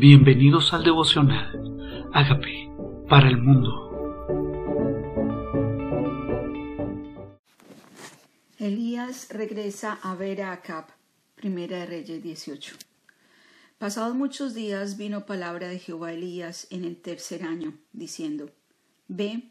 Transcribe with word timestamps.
Bienvenidos 0.00 0.72
al 0.72 0.82
devocional. 0.82 2.08
Hágame 2.14 2.72
para 3.06 3.28
el 3.28 3.36
mundo. 3.36 3.68
Elías 8.58 9.28
regresa 9.28 9.98
a 10.02 10.14
ver 10.14 10.40
a 10.40 10.52
Acab. 10.52 10.86
Primera 11.34 11.80
de 11.80 11.84
Reyes 11.84 12.22
18. 12.22 12.76
Pasados 13.76 14.14
muchos 14.14 14.54
días 14.54 14.96
vino 14.96 15.26
palabra 15.26 15.68
de 15.68 15.78
Jehová 15.78 16.08
a 16.08 16.12
Elías 16.14 16.66
en 16.70 16.86
el 16.86 16.96
tercer 16.96 17.42
año, 17.42 17.74
diciendo, 17.92 18.50
Ve, 19.06 19.50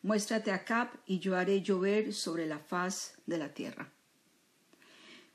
muéstrate 0.00 0.50
a 0.50 0.54
Acab 0.54 0.88
y 1.04 1.18
yo 1.18 1.36
haré 1.36 1.60
llover 1.60 2.14
sobre 2.14 2.46
la 2.46 2.58
faz 2.58 3.20
de 3.26 3.36
la 3.36 3.52
tierra. 3.52 3.92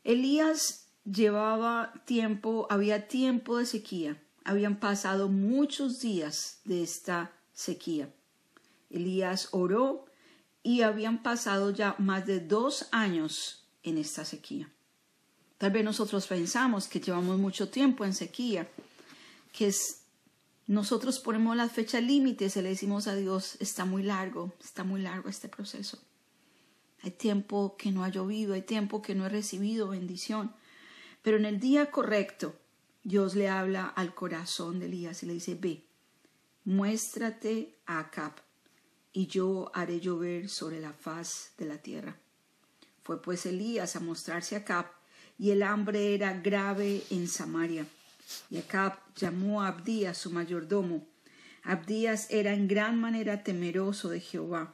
Elías 0.03 0.89
llevaba 1.03 1.93
tiempo, 2.05 2.65
había 2.71 3.07
tiempo 3.07 3.59
de 3.59 3.67
sequía, 3.67 4.19
habían 4.45 4.79
pasado 4.79 5.27
muchos 5.27 5.99
días 5.99 6.59
de 6.63 6.83
esta 6.83 7.33
sequía. 7.53 8.13
Elías 8.89 9.49
oró 9.51 10.05
y 10.63 10.81
habían 10.81 11.21
pasado 11.23 11.71
ya 11.71 11.95
más 11.97 12.25
de 12.25 12.39
dos 12.39 12.87
años 12.91 13.67
en 13.83 13.97
esta 13.97 14.23
sequía. 14.23 14.71
Tal 15.57 15.71
vez 15.71 15.83
nosotros 15.83 16.27
pensamos 16.27 16.87
que 16.87 16.99
llevamos 16.99 17.39
mucho 17.39 17.69
tiempo 17.69 18.05
en 18.05 18.13
sequía, 18.13 18.69
que 19.51 19.67
es, 19.67 20.03
nosotros 20.67 21.19
ponemos 21.19 21.55
las 21.57 21.71
fechas 21.71 22.03
límites 22.03 22.55
y 22.55 22.61
le 22.61 22.69
decimos 22.69 23.07
a 23.07 23.15
Dios, 23.15 23.57
está 23.59 23.83
muy 23.85 24.03
largo, 24.03 24.53
está 24.63 24.83
muy 24.83 25.01
largo 25.01 25.27
este 25.27 25.49
proceso. 25.49 25.97
Hay 27.01 27.11
tiempo 27.11 27.75
que 27.77 27.91
no 27.91 28.03
ha 28.03 28.09
llovido, 28.09 28.53
hay 28.53 28.61
tiempo 28.61 29.01
que 29.01 29.15
no 29.15 29.25
he 29.25 29.29
recibido 29.29 29.87
bendición. 29.87 30.53
Pero 31.21 31.37
en 31.37 31.45
el 31.45 31.59
día 31.59 31.89
correcto, 31.89 32.55
Dios 33.05 33.35
le 33.35 33.49
habla 33.49 33.85
al 33.85 34.15
corazón 34.15 34.79
de 34.79 34.87
Elías 34.87 35.21
y 35.21 35.27
le 35.27 35.33
dice, 35.33 35.53
ve, 35.53 35.85
muéstrate 36.63 37.77
a 37.85 37.99
Acab, 37.99 38.33
y 39.13 39.27
yo 39.27 39.69
haré 39.75 39.99
llover 39.99 40.49
sobre 40.49 40.81
la 40.81 40.91
faz 40.91 41.51
de 41.59 41.65
la 41.65 41.77
tierra. 41.77 42.17
Fue 43.03 43.21
pues 43.21 43.45
Elías 43.45 43.95
a 43.95 43.99
mostrarse 43.99 44.55
a 44.55 44.59
Acab, 44.59 44.87
y 45.37 45.51
el 45.51 45.61
hambre 45.61 46.15
era 46.15 46.33
grave 46.33 47.03
en 47.11 47.27
Samaria. 47.27 47.85
Y 48.49 48.57
Acab 48.57 48.97
llamó 49.15 49.61
a 49.61 49.67
Abdías, 49.67 50.17
su 50.17 50.31
mayordomo. 50.31 51.07
Abdías 51.61 52.25
era 52.31 52.55
en 52.55 52.67
gran 52.67 52.99
manera 52.99 53.43
temeroso 53.43 54.09
de 54.09 54.19
Jehová, 54.19 54.73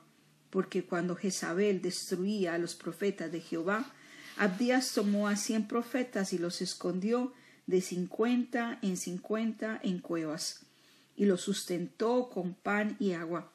porque 0.52 0.86
cuando 0.86 1.18
Jezabel 1.18 1.82
destruía 1.82 2.54
a 2.54 2.60
los 2.60 2.76
profetas 2.76 3.30
de 3.30 3.42
Jehová, 3.42 3.92
Abdías 4.38 4.94
tomó 4.94 5.28
a 5.28 5.36
cien 5.36 5.68
profetas 5.68 6.32
y 6.32 6.38
los 6.38 6.62
escondió 6.62 7.34
de 7.68 7.82
cincuenta 7.82 8.80
en 8.82 8.98
cincuenta 8.98 9.80
en 9.84 10.00
cuevas, 10.00 10.66
y 11.16 11.26
lo 11.26 11.38
sustentó 11.38 12.30
con 12.30 12.54
pan 12.54 12.96
y 13.00 13.14
agua. 13.14 13.52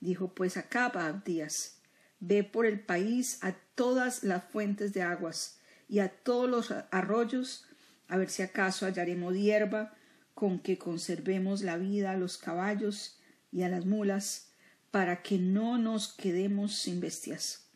Dijo 0.00 0.34
pues 0.34 0.56
acaba 0.56 1.06
Abdías, 1.06 1.78
ve 2.20 2.44
por 2.44 2.66
el 2.66 2.80
país 2.80 3.38
a 3.42 3.52
todas 3.74 4.24
las 4.24 4.44
fuentes 4.44 4.92
de 4.92 5.02
aguas 5.02 5.58
y 5.88 6.00
a 6.00 6.08
todos 6.08 6.48
los 6.48 6.70
arroyos, 6.90 7.66
a 8.08 8.16
ver 8.16 8.30
si 8.30 8.42
acaso 8.42 8.86
hallaremos 8.86 9.34
hierba 9.34 9.94
con 10.34 10.58
que 10.58 10.78
conservemos 10.78 11.62
la 11.62 11.76
vida 11.76 12.12
a 12.12 12.16
los 12.16 12.38
caballos 12.38 13.18
y 13.52 13.62
a 13.62 13.68
las 13.68 13.84
mulas, 13.84 14.48
para 14.90 15.22
que 15.22 15.38
no 15.38 15.78
nos 15.78 16.12
quedemos 16.12 16.74
sin 16.74 17.00
bestias. 17.00 17.66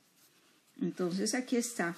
Entonces 0.81 1.35
aquí 1.35 1.57
está 1.57 1.97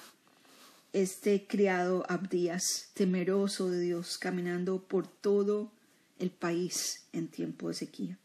este 0.93 1.45
criado 1.47 2.03
Abdías, 2.09 2.91
temeroso 2.93 3.69
de 3.69 3.79
Dios, 3.79 4.17
caminando 4.17 4.87
por 4.87 5.07
todo 5.07 5.71
el 6.17 6.31
país 6.31 7.07
en 7.13 7.27
tiempo 7.27 7.67
de 7.67 7.75
sequía. 7.75 8.17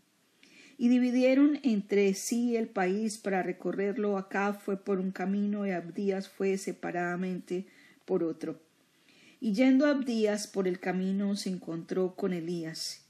Y 0.77 0.89
dividieron 0.89 1.61
entre 1.63 2.15
sí 2.15 2.57
el 2.57 2.69
país 2.69 3.19
para 3.19 3.43
recorrerlo. 3.43 4.19
Acá 4.19 4.55
fue 4.55 4.77
por 4.77 4.99
un 4.99 5.13
camino 5.13 5.67
y 5.67 5.71
Abdías 5.71 6.29
fue 6.29 6.59
separadamente 6.59 7.67
por 8.05 8.25
otro. 8.25 8.61
Y 9.41 9.53
yendo 9.53 9.87
Abdías 9.87 10.47
por 10.47 10.67
el 10.67 10.81
camino 10.81 11.37
se 11.37 11.51
encontró 11.51 12.17
con 12.17 12.33
Elías. 12.33 13.03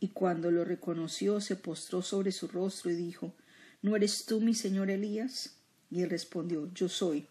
Y 0.00 0.08
cuando 0.08 0.50
lo 0.50 0.64
reconoció 0.64 1.40
se 1.40 1.56
postró 1.56 2.02
sobre 2.02 2.32
su 2.32 2.48
rostro 2.48 2.90
y 2.90 2.96
dijo, 2.96 3.34
¿No 3.80 3.94
eres 3.94 4.24
tú 4.24 4.40
mi 4.40 4.54
señor 4.54 4.90
Elías? 4.90 5.58
Y 5.90 6.02
él 6.02 6.10
respondió, 6.10 6.72
Yo 6.72 6.88
soy. 6.88 7.28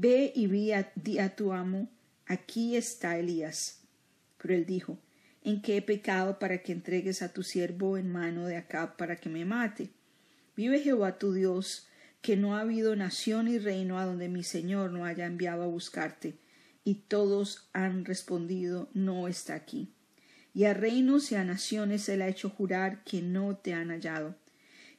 Ve 0.00 0.32
y 0.32 0.46
vi 0.46 0.70
a, 0.70 0.92
a 1.20 1.28
tu 1.30 1.52
amo, 1.52 1.90
aquí 2.24 2.76
está 2.76 3.18
Elías. 3.18 3.80
Pero 4.40 4.54
él 4.54 4.64
dijo, 4.64 4.96
¿en 5.42 5.60
qué 5.60 5.78
he 5.78 5.82
pecado 5.82 6.38
para 6.38 6.62
que 6.62 6.70
entregues 6.70 7.20
a 7.20 7.32
tu 7.32 7.42
siervo 7.42 7.98
en 7.98 8.08
mano 8.08 8.46
de 8.46 8.56
acá 8.56 8.96
para 8.96 9.16
que 9.16 9.28
me 9.28 9.44
mate? 9.44 9.90
Vive 10.54 10.78
Jehová 10.78 11.18
tu 11.18 11.32
Dios, 11.32 11.88
que 12.22 12.36
no 12.36 12.54
ha 12.54 12.60
habido 12.60 12.94
nación 12.94 13.48
y 13.48 13.58
reino 13.58 13.98
a 13.98 14.04
donde 14.04 14.28
mi 14.28 14.44
Señor 14.44 14.92
no 14.92 15.04
haya 15.04 15.26
enviado 15.26 15.64
a 15.64 15.66
buscarte. 15.66 16.38
Y 16.84 17.02
todos 17.08 17.68
han 17.72 18.04
respondido, 18.04 18.90
no 18.94 19.26
está 19.26 19.56
aquí. 19.56 19.92
Y 20.54 20.66
a 20.66 20.74
reinos 20.74 21.32
y 21.32 21.34
a 21.34 21.42
naciones 21.42 22.08
él 22.08 22.22
ha 22.22 22.28
hecho 22.28 22.50
jurar 22.50 23.02
que 23.02 23.20
no 23.20 23.56
te 23.56 23.74
han 23.74 23.88
hallado. 23.88 24.36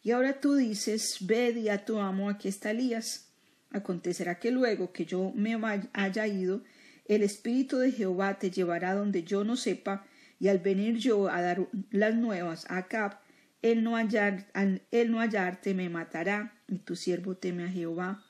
Y 0.04 0.12
ahora 0.12 0.42
tú 0.42 0.56
dices, 0.56 1.20
ved 1.22 1.56
y 1.56 1.70
a 1.70 1.86
tu 1.86 2.00
amo, 2.00 2.30
aquí 2.30 2.50
está 2.50 2.72
Elías. 2.72 3.29
Acontecerá 3.72 4.40
que 4.40 4.52
luego 4.52 4.92
que 4.92 5.06
yo 5.06 5.32
me 5.36 5.58
haya 5.94 6.28
ido, 6.28 6.64
el 7.06 7.24
Espíritu 7.24 7.78
de 7.78 7.92
Jehová 7.92 8.40
te 8.40 8.52
llevará 8.52 8.94
donde 8.94 9.24
yo 9.24 9.44
no 9.44 9.56
sepa, 9.56 10.06
y 10.40 10.48
al 10.48 10.60
venir 10.60 10.98
yo 10.98 11.30
a 11.30 11.42
dar 11.42 11.68
las 11.92 12.16
nuevas 12.16 12.66
a 12.70 12.78
Acab, 12.78 13.20
él 13.62 13.84
no, 13.84 13.96
hallar, 13.96 14.48
él 14.54 15.12
no 15.12 15.20
hallarte 15.20 15.74
me 15.74 15.90
matará, 15.90 16.54
y 16.68 16.80
tu 16.80 16.96
siervo 16.96 17.36
teme 17.36 17.66
a 17.66 17.70
Jehová 17.70 18.24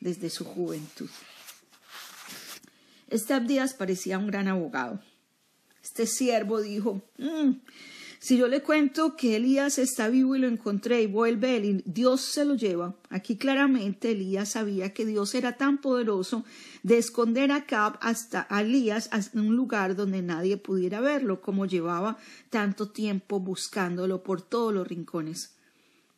desde 0.00 0.30
su 0.30 0.44
juventud. 0.44 1.10
Este 3.08 3.34
Abdías 3.34 3.74
parecía 3.74 4.18
un 4.18 4.28
gran 4.28 4.48
abogado. 4.48 5.00
Este 5.82 6.06
siervo 6.06 6.60
dijo, 6.60 7.02
mm, 7.18 7.50
si 8.22 8.36
yo 8.36 8.48
le 8.48 8.62
cuento 8.62 9.16
que 9.16 9.36
Elías 9.36 9.78
está 9.78 10.08
vivo 10.08 10.36
y 10.36 10.40
lo 10.40 10.46
encontré 10.46 11.00
y 11.00 11.06
vuelve 11.06 11.56
él 11.56 11.82
Dios 11.86 12.20
se 12.20 12.44
lo 12.44 12.54
lleva, 12.54 12.94
aquí 13.08 13.38
claramente 13.38 14.10
Elías 14.10 14.50
sabía 14.50 14.92
que 14.92 15.06
Dios 15.06 15.34
era 15.34 15.56
tan 15.56 15.78
poderoso 15.78 16.44
de 16.82 16.98
esconder 16.98 17.50
a 17.50 17.64
Cab 17.64 17.96
hasta 18.02 18.46
a 18.50 18.60
Elías 18.60 19.08
en 19.32 19.40
un 19.40 19.56
lugar 19.56 19.96
donde 19.96 20.20
nadie 20.20 20.58
pudiera 20.58 21.00
verlo, 21.00 21.40
como 21.40 21.64
llevaba 21.64 22.18
tanto 22.50 22.90
tiempo 22.90 23.40
buscándolo 23.40 24.22
por 24.22 24.42
todos 24.42 24.74
los 24.74 24.86
rincones. 24.86 25.54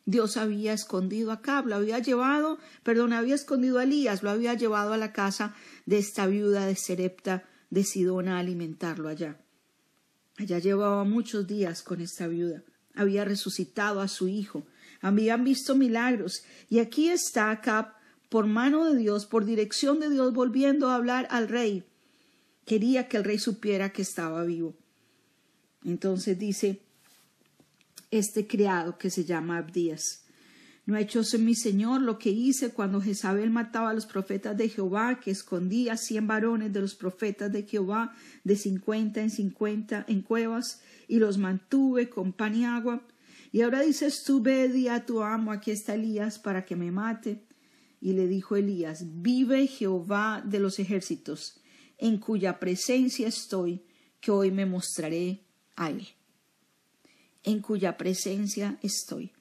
Dios 0.05 0.35
había 0.35 0.73
escondido 0.73 1.31
a 1.31 1.41
Cab, 1.41 1.67
lo 1.67 1.75
había 1.75 1.99
llevado, 1.99 2.59
perdón, 2.83 3.13
había 3.13 3.35
escondido 3.35 3.79
a 3.79 3.83
Elías, 3.83 4.23
lo 4.23 4.29
había 4.29 4.55
llevado 4.55 4.91
a 4.91 4.97
la 4.97 5.13
casa 5.13 5.55
de 5.85 5.99
esta 5.99 6.27
viuda 6.27 6.65
de 6.65 6.75
Serepta 6.75 7.45
de 7.69 7.85
Sidona 7.85 8.35
a 8.35 8.39
alimentarlo 8.39 9.07
allá. 9.07 9.37
Allá 10.37 10.59
llevaba 10.59 11.03
muchos 11.03 11.47
días 11.47 11.83
con 11.83 12.01
esta 12.01 12.27
viuda. 12.27 12.63
Había 12.95 13.25
resucitado 13.25 14.01
a 14.01 14.07
su 14.07 14.27
hijo. 14.27 14.65
Habían 15.01 15.43
visto 15.43 15.75
milagros. 15.75 16.43
Y 16.69 16.79
aquí 16.79 17.09
está 17.09 17.51
Acab, 17.51 17.93
por 18.29 18.47
mano 18.47 18.85
de 18.85 18.97
Dios, 18.97 19.25
por 19.25 19.45
dirección 19.45 19.99
de 19.99 20.09
Dios, 20.09 20.33
volviendo 20.33 20.89
a 20.89 20.95
hablar 20.95 21.27
al 21.29 21.47
rey. 21.47 21.83
Quería 22.65 23.07
que 23.07 23.17
el 23.17 23.23
rey 23.23 23.37
supiera 23.37 23.91
que 23.91 24.01
estaba 24.01 24.43
vivo. 24.43 24.75
Entonces 25.83 26.39
dice 26.39 26.81
este 28.09 28.47
criado 28.47 28.97
que 28.97 29.09
se 29.09 29.25
llama 29.25 29.57
Abdías. 29.57 30.22
¿No 30.85 30.95
ha 30.95 31.01
hecho 31.01 31.21
mi 31.39 31.55
señor 31.55 32.01
lo 32.01 32.19
que 32.19 32.29
hice 32.29 32.73
cuando 32.73 32.99
Jezabel 32.99 33.49
mataba 33.51 33.91
a 33.91 33.93
los 33.93 34.05
profetas 34.05 34.57
de 34.57 34.67
Jehová, 34.67 35.19
que 35.21 35.31
escondía 35.31 35.95
cien 35.95 36.27
varones 36.27 36.73
de 36.73 36.81
los 36.81 36.95
profetas 36.95 37.51
de 37.53 37.63
Jehová 37.63 38.13
de 38.43 38.57
cincuenta 38.57 39.21
en 39.21 39.29
cincuenta 39.29 40.03
en 40.09 40.21
cuevas, 40.21 40.81
y 41.07 41.19
los 41.19 41.37
mantuve 41.37 42.09
con 42.09 42.33
pan 42.33 42.55
y 42.55 42.65
agua? 42.65 43.01
Y 43.53 43.61
ahora 43.61 43.81
dices 43.81 44.23
tú, 44.25 44.41
ve 44.41 44.89
a 44.89 45.05
tu 45.05 45.21
amo, 45.21 45.51
aquí 45.53 45.71
está 45.71 45.95
Elías, 45.95 46.37
para 46.37 46.65
que 46.65 46.75
me 46.75 46.91
mate. 46.91 47.45
Y 48.01 48.11
le 48.11 48.27
dijo 48.27 48.57
Elías, 48.57 49.21
vive 49.21 49.67
Jehová 49.67 50.43
de 50.45 50.59
los 50.59 50.79
ejércitos, 50.79 51.61
en 51.97 52.17
cuya 52.17 52.59
presencia 52.59 53.27
estoy, 53.27 53.85
que 54.19 54.31
hoy 54.31 54.51
me 54.51 54.65
mostraré 54.65 55.45
a 55.77 55.91
él. 55.91 56.07
En 57.43 57.61
cuya 57.61 57.95
presencia 57.95 58.79
estoy. 58.81 59.31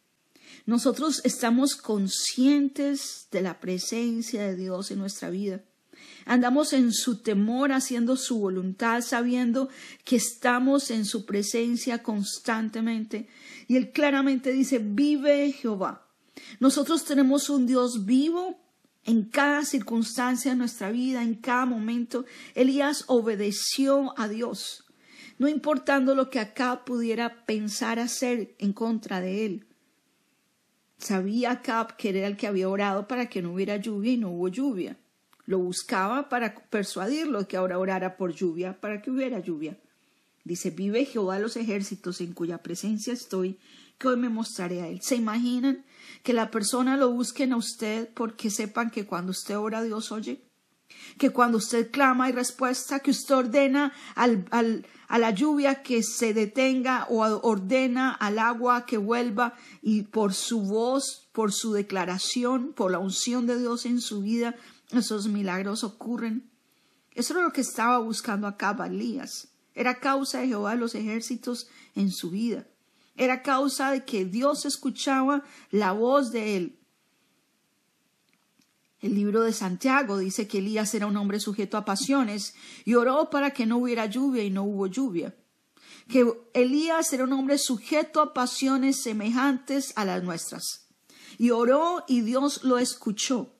Nosotros 0.66 1.20
estamos 1.24 1.76
conscientes 1.76 3.28
de 3.30 3.42
la 3.42 3.60
presencia 3.60 4.42
de 4.42 4.56
Dios 4.56 4.90
en 4.90 4.98
nuestra 4.98 5.30
vida. 5.30 5.62
Andamos 6.24 6.72
en 6.72 6.92
su 6.92 7.22
temor, 7.22 7.72
haciendo 7.72 8.16
su 8.16 8.38
voluntad, 8.38 9.00
sabiendo 9.02 9.68
que 10.04 10.16
estamos 10.16 10.90
en 10.90 11.04
su 11.04 11.26
presencia 11.26 12.02
constantemente. 12.02 13.28
Y 13.66 13.76
él 13.76 13.90
claramente 13.92 14.52
dice, 14.52 14.78
vive 14.78 15.52
Jehová. 15.52 16.08
Nosotros 16.60 17.04
tenemos 17.04 17.50
un 17.50 17.66
Dios 17.66 18.04
vivo 18.04 18.58
en 19.04 19.24
cada 19.24 19.64
circunstancia 19.64 20.52
de 20.52 20.56
nuestra 20.56 20.90
vida, 20.90 21.22
en 21.22 21.34
cada 21.34 21.66
momento. 21.66 22.24
Elías 22.54 23.04
obedeció 23.08 24.14
a 24.18 24.28
Dios. 24.28 24.84
no 25.38 25.48
importando 25.48 26.14
lo 26.14 26.30
que 26.30 26.38
Acab 26.38 26.84
pudiera 26.84 27.44
pensar 27.46 27.98
hacer 27.98 28.54
en 28.58 28.72
contra 28.72 29.20
de 29.20 29.44
él. 29.44 29.66
Sabía 31.02 31.50
Acab 31.50 31.96
que 31.96 32.10
era 32.10 32.28
el 32.28 32.36
que 32.36 32.46
había 32.46 32.68
orado 32.68 33.08
para 33.08 33.28
que 33.28 33.42
no 33.42 33.52
hubiera 33.52 33.76
lluvia 33.76 34.12
y 34.12 34.18
no 34.18 34.30
hubo 34.30 34.46
lluvia. 34.46 34.96
Lo 35.46 35.58
buscaba 35.58 36.28
para 36.28 36.54
persuadirlo 36.54 37.48
que 37.48 37.56
ahora 37.56 37.80
orara 37.80 38.16
por 38.16 38.32
lluvia, 38.32 38.80
para 38.80 39.02
que 39.02 39.10
hubiera 39.10 39.40
lluvia. 39.40 39.76
Dice, 40.44 40.70
vive 40.70 41.04
Jehová 41.04 41.40
los 41.40 41.56
ejércitos 41.56 42.20
en 42.20 42.32
cuya 42.32 42.62
presencia 42.62 43.12
estoy, 43.12 43.58
que 43.98 44.08
hoy 44.08 44.16
me 44.16 44.28
mostraré 44.28 44.80
a 44.82 44.86
él. 44.86 45.00
¿Se 45.02 45.16
imaginan 45.16 45.84
que 46.22 46.32
la 46.32 46.52
persona 46.52 46.96
lo 46.96 47.10
busquen 47.10 47.52
a 47.52 47.56
usted 47.56 48.08
porque 48.14 48.50
sepan 48.50 48.90
que 48.90 49.04
cuando 49.04 49.32
usted 49.32 49.58
ora 49.58 49.82
Dios 49.82 50.12
oye? 50.12 50.51
Que 51.18 51.30
cuando 51.30 51.58
usted 51.58 51.90
clama 51.90 52.24
hay 52.24 52.32
respuesta, 52.32 53.00
que 53.00 53.10
usted 53.10 53.34
ordena 53.34 53.92
al, 54.14 54.46
al, 54.50 54.86
a 55.08 55.18
la 55.18 55.30
lluvia 55.30 55.82
que 55.82 56.02
se 56.02 56.32
detenga 56.32 57.06
o 57.10 57.20
ordena 57.46 58.12
al 58.12 58.38
agua 58.38 58.86
que 58.86 58.96
vuelva 58.96 59.54
y 59.82 60.02
por 60.02 60.32
su 60.32 60.62
voz, 60.62 61.28
por 61.32 61.52
su 61.52 61.72
declaración, 61.72 62.72
por 62.72 62.90
la 62.90 62.98
unción 62.98 63.46
de 63.46 63.58
Dios 63.58 63.84
en 63.84 64.00
su 64.00 64.22
vida, 64.22 64.54
esos 64.90 65.28
milagros 65.28 65.84
ocurren. 65.84 66.50
Eso 67.14 67.34
era 67.34 67.42
lo 67.42 67.52
que 67.52 67.60
estaba 67.60 67.98
buscando 67.98 68.46
acá 68.46 68.76
Elías. 68.86 69.48
Era 69.74 70.00
causa 70.00 70.40
de 70.40 70.48
Jehová 70.48 70.72
de 70.72 70.78
los 70.78 70.94
ejércitos 70.94 71.68
en 71.94 72.10
su 72.10 72.30
vida. 72.30 72.66
Era 73.16 73.42
causa 73.42 73.90
de 73.90 74.04
que 74.04 74.24
Dios 74.24 74.64
escuchaba 74.64 75.44
la 75.70 75.92
voz 75.92 76.32
de 76.32 76.56
él. 76.56 76.78
El 79.02 79.16
libro 79.16 79.42
de 79.42 79.52
Santiago 79.52 80.16
dice 80.16 80.46
que 80.46 80.58
Elías 80.58 80.94
era 80.94 81.08
un 81.08 81.16
hombre 81.16 81.40
sujeto 81.40 81.76
a 81.76 81.84
pasiones 81.84 82.54
y 82.84 82.94
oró 82.94 83.30
para 83.30 83.50
que 83.50 83.66
no 83.66 83.78
hubiera 83.78 84.06
lluvia 84.06 84.44
y 84.44 84.50
no 84.50 84.62
hubo 84.62 84.86
lluvia. 84.86 85.34
Que 86.08 86.24
Elías 86.54 87.12
era 87.12 87.24
un 87.24 87.32
hombre 87.32 87.58
sujeto 87.58 88.20
a 88.20 88.32
pasiones 88.32 89.02
semejantes 89.02 89.92
a 89.96 90.04
las 90.04 90.22
nuestras. 90.22 90.86
Y 91.36 91.50
oró 91.50 92.04
y 92.06 92.20
Dios 92.20 92.62
lo 92.62 92.78
escuchó. 92.78 93.52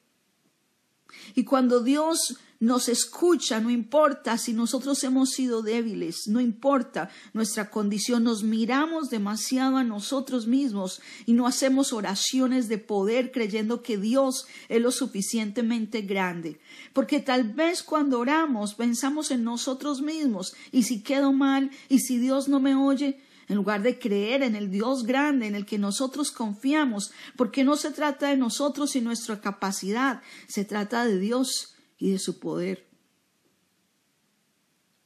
Y 1.35 1.45
cuando 1.45 1.81
Dios 1.81 2.37
nos 2.63 2.89
escucha, 2.89 3.61
no 3.61 3.71
importa 3.71 4.39
si 4.39 4.53
nosotros 4.53 5.03
hemos 5.03 5.31
sido 5.31 5.63
débiles, 5.63 6.29
no 6.29 6.41
importa 6.41 7.11
nuestra 7.33 7.71
condición, 7.71 8.23
nos 8.23 8.45
miramos 8.45 9.11
demasiado 9.11 9.79
a 9.79 9.83
nosotros 9.83 10.47
mismos 10.47 11.01
y 11.27 11.33
no 11.33 11.49
hacemos 11.49 11.93
oraciones 11.93 12.69
de 12.69 12.79
poder 12.79 13.33
creyendo 13.33 13.83
que 13.83 13.97
Dios 13.97 14.47
es 14.69 14.81
lo 14.81 14.93
suficientemente 14.93 16.03
grande. 16.03 16.61
Porque 16.93 17.19
tal 17.19 17.43
vez 17.53 17.83
cuando 17.83 18.21
oramos 18.21 18.75
pensamos 18.75 19.33
en 19.33 19.43
nosotros 19.43 20.01
mismos 20.01 20.55
y 20.71 20.85
si 20.85 21.03
quedo 21.03 21.33
mal 21.33 21.73
y 21.89 21.99
si 21.99 22.19
Dios 22.19 22.47
no 22.47 22.61
me 22.61 22.77
oye, 22.77 23.19
en 23.53 23.57
lugar 23.57 23.83
de 23.83 23.99
creer 23.99 24.43
en 24.43 24.57
el 24.57 24.71
Dios 24.71 25.05
grande 25.05 25.47
en 25.47 25.55
el 25.55 25.67
que 25.67 25.77
nosotros 25.77 26.33
confiamos, 26.33 27.13
porque 27.37 27.65
no 27.65 27.77
se 27.77 27.91
trata 27.91 28.31
de 28.31 28.39
nosotros 28.39 28.97
y 28.97 29.03
nuestra 29.03 29.43
capacidad, 29.43 30.23
se 30.49 30.65
trata 30.65 31.05
de 31.05 31.19
Dios 31.19 31.75
y 31.99 32.13
de 32.13 32.19
su 32.19 32.41
poder. 32.41 32.89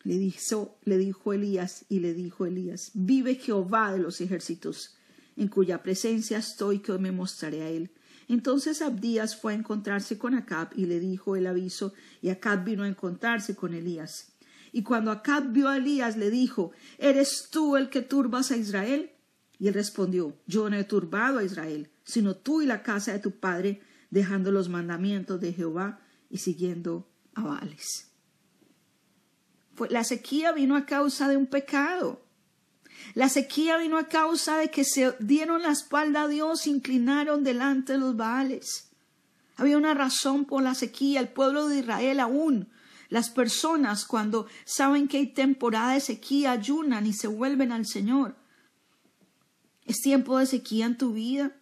Le 0.05 0.17
dijo, 0.17 0.79
le 0.85 0.97
dijo 0.97 1.33
Elías 1.33 1.87
y 1.89 1.99
le 1.99 2.15
dijo 2.15 2.47
Elías, 2.47 2.93
vive 2.95 3.35
Jehová 3.35 3.93
de 3.93 3.99
los 3.99 4.21
ejércitos, 4.21 4.97
en 5.37 5.49
cuya 5.49 5.83
presencia 5.83 6.39
estoy 6.39 6.79
que 6.79 6.93
hoy 6.93 7.01
me 7.01 7.11
mostraré 7.11 7.63
a 7.63 7.69
él. 7.69 7.91
Entonces 8.29 8.81
Abdías 8.81 9.41
fue 9.41 9.55
a 9.55 9.57
encontrarse 9.57 10.19
con 10.19 10.35
Acab 10.35 10.71
y 10.77 10.87
le 10.87 11.01
dijo 11.01 11.35
el 11.35 11.49
aviso, 11.49 11.95
y 12.23 12.29
Acab 12.29 12.65
vino 12.65 12.85
a 12.85 12.89
encontrarse 12.89 13.57
con 13.57 13.75
Elías. 13.75 14.36
Y 14.77 14.83
cuando 14.83 15.11
Acab 15.11 15.53
vio 15.53 15.71
a 15.71 15.79
Elías, 15.79 16.19
le 16.19 16.29
dijo, 16.29 16.71
¿Eres 16.99 17.49
tú 17.51 17.79
el 17.79 17.89
que 17.89 18.03
turbas 18.03 18.51
a 18.51 18.59
Israel? 18.59 19.11
Y 19.59 19.69
él 19.69 19.73
respondió, 19.73 20.37
Yo 20.47 20.69
no 20.69 20.77
he 20.77 20.85
turbado 20.85 21.39
a 21.39 21.45
Israel, 21.45 21.89
sino 22.05 22.37
tú 22.37 22.61
y 22.61 22.67
la 22.67 22.83
casa 22.83 23.15
de 23.15 23.19
tu 23.19 23.31
padre, 23.41 23.81
dejando 24.11 24.53
los 24.53 24.69
mandamientos 24.69 25.41
de 25.41 25.55
Jehová 25.55 26.01
y 26.29 26.37
siguiendo 26.37 27.09
a 27.33 27.45
Baales. 27.45 28.11
La 29.89 30.05
sequía 30.05 30.53
vino 30.53 30.77
a 30.77 30.85
causa 30.85 31.27
de 31.27 31.39
un 31.39 31.47
pecado. 31.47 32.21
La 33.15 33.31
sequía 33.31 33.79
vino 33.79 33.97
a 33.97 34.09
causa 34.09 34.59
de 34.59 34.71
que 34.71 34.85
se 34.85 35.15
dieron 35.21 35.63
la 35.63 35.71
espalda 35.71 36.25
a 36.25 36.29
Dios, 36.29 36.67
inclinaron 36.67 37.45
delante 37.45 37.95
de 37.95 37.99
los 37.99 38.15
Baales. 38.15 38.91
Había 39.57 39.79
una 39.79 39.95
razón 39.95 40.45
por 40.45 40.63
la 40.63 40.75
sequía. 40.75 41.21
El 41.21 41.31
pueblo 41.31 41.67
de 41.67 41.79
Israel 41.79 42.21
aún, 42.21 42.69
las 43.09 43.31
personas 43.31 44.05
cuando 44.05 44.47
saben 44.65 45.09
que 45.09 45.19
hay 45.19 45.27
temporada 45.27 45.95
de 45.95 46.01
sequía, 46.01 46.53
ayunan 46.53 47.07
y 47.07 47.13
se 47.13 47.29
vuelven 47.29 47.73
al 47.73 47.87
Señor. 47.87 48.37
Es 49.85 50.01
tiempo 50.01 50.39
de 50.39 50.47
sequía 50.47 50.87
en 50.87 50.99
tu 50.99 51.13
vida 51.13 51.53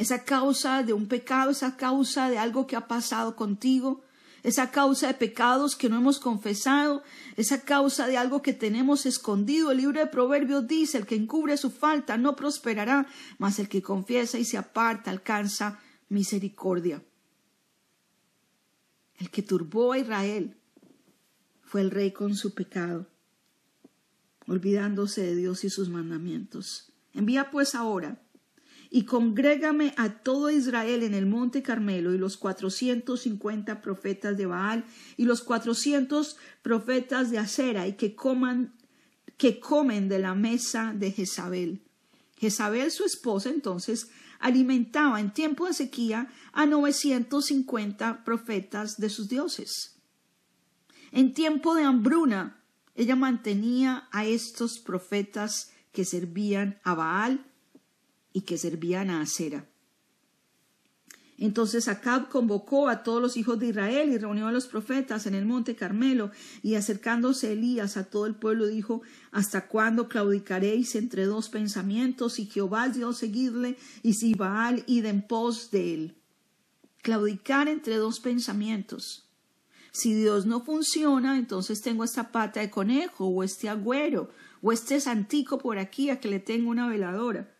esa 0.00 0.24
causa 0.24 0.82
de 0.82 0.94
un 0.94 1.08
pecado, 1.08 1.50
esa 1.50 1.76
causa 1.76 2.30
de 2.30 2.38
algo 2.38 2.66
que 2.66 2.74
ha 2.74 2.88
pasado 2.88 3.36
contigo, 3.36 4.00
esa 4.42 4.70
causa 4.70 5.08
de 5.08 5.14
pecados 5.14 5.76
que 5.76 5.90
no 5.90 5.96
hemos 5.96 6.18
confesado, 6.18 7.02
esa 7.36 7.60
causa 7.60 8.06
de 8.06 8.16
algo 8.16 8.40
que 8.40 8.54
tenemos 8.54 9.04
escondido. 9.04 9.70
El 9.70 9.76
libro 9.76 10.00
de 10.00 10.06
Proverbios 10.06 10.66
dice, 10.66 10.96
el 10.96 11.04
que 11.04 11.16
encubre 11.16 11.58
su 11.58 11.70
falta 11.70 12.16
no 12.16 12.34
prosperará, 12.34 13.06
mas 13.36 13.58
el 13.58 13.68
que 13.68 13.82
confiesa 13.82 14.38
y 14.38 14.46
se 14.46 14.56
aparta 14.56 15.10
alcanza 15.10 15.78
misericordia. 16.08 17.02
El 19.20 19.30
que 19.30 19.42
turbó 19.42 19.92
a 19.92 19.98
Israel 19.98 20.56
fue 21.62 21.82
el 21.82 21.90
rey 21.90 22.10
con 22.10 22.34
su 22.34 22.54
pecado, 22.54 23.06
olvidándose 24.46 25.22
de 25.22 25.36
Dios 25.36 25.62
y 25.62 25.70
sus 25.70 25.90
mandamientos. 25.90 26.92
Envía 27.12 27.50
pues 27.50 27.74
ahora 27.74 28.22
y 28.90 29.04
congrégame 29.04 29.94
a 29.96 30.22
todo 30.22 30.50
Israel 30.50 31.02
en 31.02 31.14
el 31.14 31.26
monte 31.26 31.62
Carmelo 31.62 32.14
y 32.14 32.18
los 32.18 32.38
cuatrocientos 32.38 33.20
cincuenta 33.20 33.82
profetas 33.82 34.36
de 34.36 34.46
Baal 34.46 34.84
y 35.16 35.26
los 35.26 35.42
cuatrocientos 35.42 36.38
profetas 36.62 37.30
de 37.30 37.38
Acera 37.38 37.86
y 37.86 37.92
que 37.92 38.16
coman 38.16 38.74
que 39.36 39.60
comen 39.60 40.08
de 40.08 40.18
la 40.18 40.34
mesa 40.34 40.92
de 40.94 41.12
Jezabel. 41.12 41.82
Jezabel, 42.36 42.90
su 42.90 43.04
esposa, 43.04 43.48
entonces 43.48 44.10
alimentaba 44.40 45.20
en 45.20 45.32
tiempo 45.32 45.66
de 45.66 45.74
sequía 45.74 46.32
a 46.52 46.66
novecientos 46.66 47.46
cincuenta 47.46 48.24
profetas 48.24 48.96
de 48.96 49.08
sus 49.08 49.28
dioses. 49.28 50.00
En 51.12 51.34
tiempo 51.34 51.74
de 51.74 51.84
hambruna, 51.84 52.62
ella 52.94 53.14
mantenía 53.14 54.08
a 54.10 54.24
estos 54.24 54.78
profetas 54.78 55.70
que 55.92 56.04
servían 56.04 56.80
a 56.82 56.94
Baal 56.94 57.46
y 58.32 58.42
que 58.42 58.58
servían 58.58 59.10
a 59.10 59.20
Acera. 59.20 59.69
Entonces 61.40 61.88
Acab 61.88 62.28
convocó 62.28 62.90
a 62.90 63.02
todos 63.02 63.22
los 63.22 63.38
hijos 63.38 63.58
de 63.58 63.68
Israel 63.68 64.12
y 64.12 64.18
reunió 64.18 64.46
a 64.46 64.52
los 64.52 64.66
profetas 64.66 65.24
en 65.24 65.34
el 65.34 65.46
monte 65.46 65.74
Carmelo, 65.74 66.30
y 66.62 66.74
acercándose 66.74 67.52
Elías 67.52 67.96
a 67.96 68.04
todo 68.04 68.26
el 68.26 68.34
pueblo 68.34 68.66
dijo, 68.66 69.00
¿Hasta 69.32 69.66
cuándo 69.66 70.06
claudicaréis 70.06 70.94
entre 70.96 71.24
dos 71.24 71.48
pensamientos? 71.48 72.34
Si 72.34 72.44
Jehová 72.44 72.86
es 72.86 72.96
Dios 72.96 73.16
seguirle, 73.16 73.78
y 74.02 74.14
si 74.14 74.34
Baal 74.34 74.84
id 74.86 75.06
en 75.06 75.22
pos 75.22 75.70
de 75.70 75.94
él. 75.94 76.16
Claudicar 77.00 77.68
entre 77.68 77.96
dos 77.96 78.20
pensamientos. 78.20 79.26
Si 79.92 80.12
Dios 80.12 80.44
no 80.44 80.62
funciona, 80.62 81.38
entonces 81.38 81.80
tengo 81.80 82.04
esta 82.04 82.32
pata 82.32 82.60
de 82.60 82.68
conejo, 82.68 83.24
o 83.24 83.42
este 83.42 83.70
agüero, 83.70 84.28
o 84.60 84.72
este 84.72 85.00
santico 85.00 85.56
por 85.56 85.78
aquí 85.78 86.10
a 86.10 86.20
que 86.20 86.28
le 86.28 86.38
tengo 86.38 86.68
una 86.68 86.86
veladora 86.86 87.50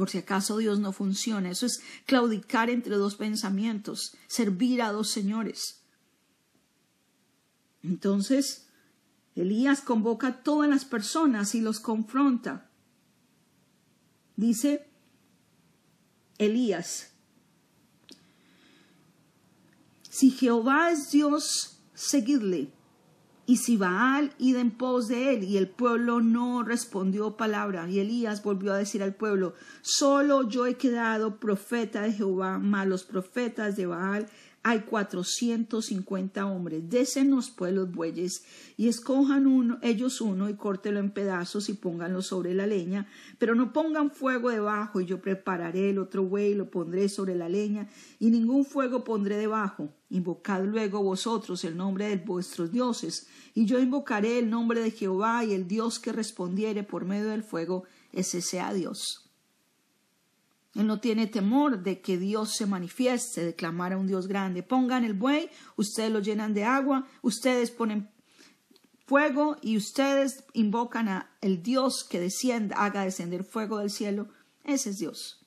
por 0.00 0.08
si 0.08 0.16
acaso 0.16 0.56
Dios 0.56 0.80
no 0.80 0.92
funciona. 0.92 1.50
Eso 1.50 1.66
es 1.66 1.82
claudicar 2.06 2.70
entre 2.70 2.96
dos 2.96 3.16
pensamientos, 3.16 4.16
servir 4.28 4.80
a 4.80 4.92
dos 4.92 5.10
señores. 5.10 5.82
Entonces, 7.82 8.66
Elías 9.34 9.82
convoca 9.82 10.28
a 10.28 10.42
todas 10.42 10.70
las 10.70 10.86
personas 10.86 11.54
y 11.54 11.60
los 11.60 11.80
confronta. 11.80 12.70
Dice 14.36 14.88
Elías, 16.38 17.12
si 20.08 20.30
Jehová 20.30 20.92
es 20.92 21.10
Dios, 21.10 21.78
seguidle 21.92 22.72
y 23.50 23.56
si 23.56 23.76
Baal 23.76 24.32
id 24.38 24.54
en 24.58 24.70
pos 24.70 25.08
de 25.08 25.34
él, 25.34 25.42
y 25.42 25.56
el 25.56 25.66
pueblo 25.66 26.20
no 26.20 26.62
respondió 26.62 27.36
palabra, 27.36 27.90
y 27.90 27.98
Elías 27.98 28.44
volvió 28.44 28.72
a 28.72 28.76
decir 28.76 29.02
al 29.02 29.12
pueblo, 29.12 29.54
solo 29.82 30.48
yo 30.48 30.66
he 30.66 30.76
quedado 30.76 31.40
profeta 31.40 32.02
de 32.02 32.12
Jehová, 32.12 32.60
mas 32.60 32.86
los 32.86 33.02
profetas 33.02 33.74
de 33.74 33.86
Baal 33.86 34.28
hay 34.62 34.80
cuatrocientos 34.80 35.86
cincuenta 35.86 36.46
hombres. 36.46 36.88
Désenos 36.88 37.50
pues 37.50 37.72
los 37.72 37.90
bueyes 37.90 38.44
y 38.76 38.88
escojan 38.88 39.46
uno, 39.46 39.78
ellos 39.82 40.20
uno 40.20 40.48
y 40.48 40.54
córtelo 40.54 41.00
en 41.00 41.10
pedazos 41.10 41.68
y 41.68 41.74
pónganlo 41.74 42.20
sobre 42.22 42.52
la 42.54 42.66
leña, 42.66 43.06
pero 43.38 43.54
no 43.54 43.72
pongan 43.72 44.10
fuego 44.10 44.50
debajo 44.50 45.00
y 45.00 45.06
yo 45.06 45.20
prepararé 45.20 45.90
el 45.90 45.98
otro 45.98 46.24
buey 46.24 46.52
y 46.52 46.54
lo 46.54 46.70
pondré 46.70 47.08
sobre 47.08 47.34
la 47.34 47.48
leña 47.48 47.88
y 48.18 48.30
ningún 48.30 48.64
fuego 48.64 49.02
pondré 49.02 49.36
debajo. 49.36 49.88
Invocad 50.10 50.64
luego 50.64 51.02
vosotros 51.02 51.64
el 51.64 51.76
nombre 51.76 52.08
de 52.08 52.16
vuestros 52.16 52.70
dioses 52.70 53.28
y 53.54 53.64
yo 53.64 53.78
invocaré 53.78 54.38
el 54.38 54.50
nombre 54.50 54.80
de 54.80 54.90
Jehová 54.90 55.44
y 55.44 55.54
el 55.54 55.68
Dios 55.68 55.98
que 55.98 56.12
respondiere 56.12 56.82
por 56.82 57.04
medio 57.04 57.28
del 57.28 57.44
fuego, 57.44 57.84
ese 58.12 58.42
sea 58.42 58.74
Dios. 58.74 59.29
Él 60.74 60.86
no 60.86 61.00
tiene 61.00 61.26
temor 61.26 61.82
de 61.82 62.00
que 62.00 62.16
Dios 62.16 62.54
se 62.54 62.66
manifieste, 62.66 63.44
de 63.44 63.54
clamar 63.54 63.92
a 63.92 63.98
un 63.98 64.06
Dios 64.06 64.28
grande. 64.28 64.62
Pongan 64.62 65.04
el 65.04 65.14
buey, 65.14 65.50
ustedes 65.76 66.12
lo 66.12 66.20
llenan 66.20 66.54
de 66.54 66.64
agua, 66.64 67.06
ustedes 67.22 67.70
ponen 67.70 68.10
fuego 69.06 69.56
y 69.60 69.76
ustedes 69.76 70.44
invocan 70.52 71.08
a 71.08 71.36
el 71.40 71.62
Dios 71.62 72.04
que 72.04 72.20
descienda, 72.20 72.76
haga 72.76 73.04
descender 73.04 73.42
fuego 73.42 73.78
del 73.78 73.90
cielo. 73.90 74.28
Ese 74.62 74.90
es 74.90 74.98
Dios. 74.98 75.40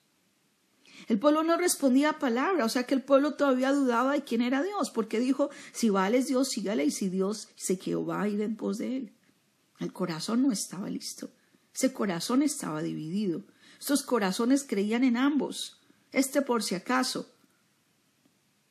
El 1.08 1.20
pueblo 1.20 1.44
no 1.44 1.58
respondía 1.58 2.12
a 2.12 2.20
palabra, 2.20 2.66
o 2.66 2.70
sea 2.70 2.84
que 2.84 2.94
el 2.94 3.04
pueblo 3.04 3.36
todavía 3.36 3.72
dudaba 3.72 4.14
de 4.14 4.24
quién 4.24 4.42
era 4.42 4.64
Dios, 4.64 4.90
porque 4.92 5.20
dijo, 5.20 5.50
si 5.72 5.90
vale 5.90 6.18
es 6.18 6.28
Dios, 6.28 6.50
sígale, 6.50 6.86
y 6.86 6.92
si 6.92 7.10
Dios 7.10 7.50
se 7.56 7.80
quedó 7.80 8.06
va 8.06 8.22
a 8.22 8.28
ir 8.28 8.42
en 8.42 8.56
pos 8.56 8.78
de 8.78 8.98
él. 8.98 9.14
El 9.80 9.92
corazón 9.92 10.44
no 10.44 10.52
estaba 10.52 10.90
listo, 10.90 11.32
ese 11.74 11.94
corazón 11.94 12.42
estaba 12.42 12.82
dividido. 12.82 13.46
Estos 13.84 14.04
corazones 14.04 14.64
creían 14.66 15.04
en 15.04 15.18
ambos, 15.18 15.82
este 16.14 16.42
por 16.42 16.64
si 16.64 16.74
acaso. 16.74 17.36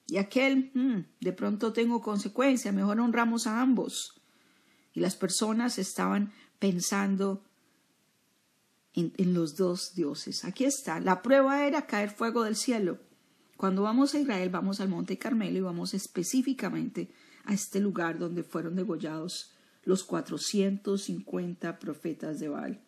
Y 0.07 0.16
aquel, 0.16 0.71
hmm, 0.73 1.00
de 1.21 1.33
pronto 1.35 1.75
tengo 1.75 2.00
consecuencia, 2.00 2.73
mejor 2.73 2.99
honramos 2.99 3.47
a 3.47 3.61
ambos. 3.61 4.23
Y 4.95 5.00
las 5.00 5.14
personas 5.14 5.76
estaban 5.78 6.33
pensando 6.59 7.45
en, 8.95 9.12
en, 9.19 9.35
los 9.35 9.54
dos 9.54 9.95
dioses. 9.95 10.47
Aquí 10.47 10.64
está, 10.64 10.99
la 10.99 11.21
prueba 11.21 11.66
era 11.66 11.87
caer 11.87 12.09
fuego 12.09 12.45
del 12.45 12.57
cielo. 12.57 12.99
Cuando 13.59 13.83
vamos 13.83 14.14
a 14.14 14.19
Israel, 14.19 14.49
vamos 14.49 14.81
al 14.81 14.88
Monte 14.88 15.19
Carmelo 15.19 15.59
y 15.59 15.61
vamos 15.61 15.92
específicamente 15.92 17.12
a 17.45 17.52
este 17.52 17.81
lugar 17.81 18.19
donde 18.19 18.45
fueron 18.45 18.76
degollados 18.76 19.52
los 19.85 20.04
450 20.04 21.78
profetas 21.78 22.40
de 22.40 22.49
Baal. 22.49 22.83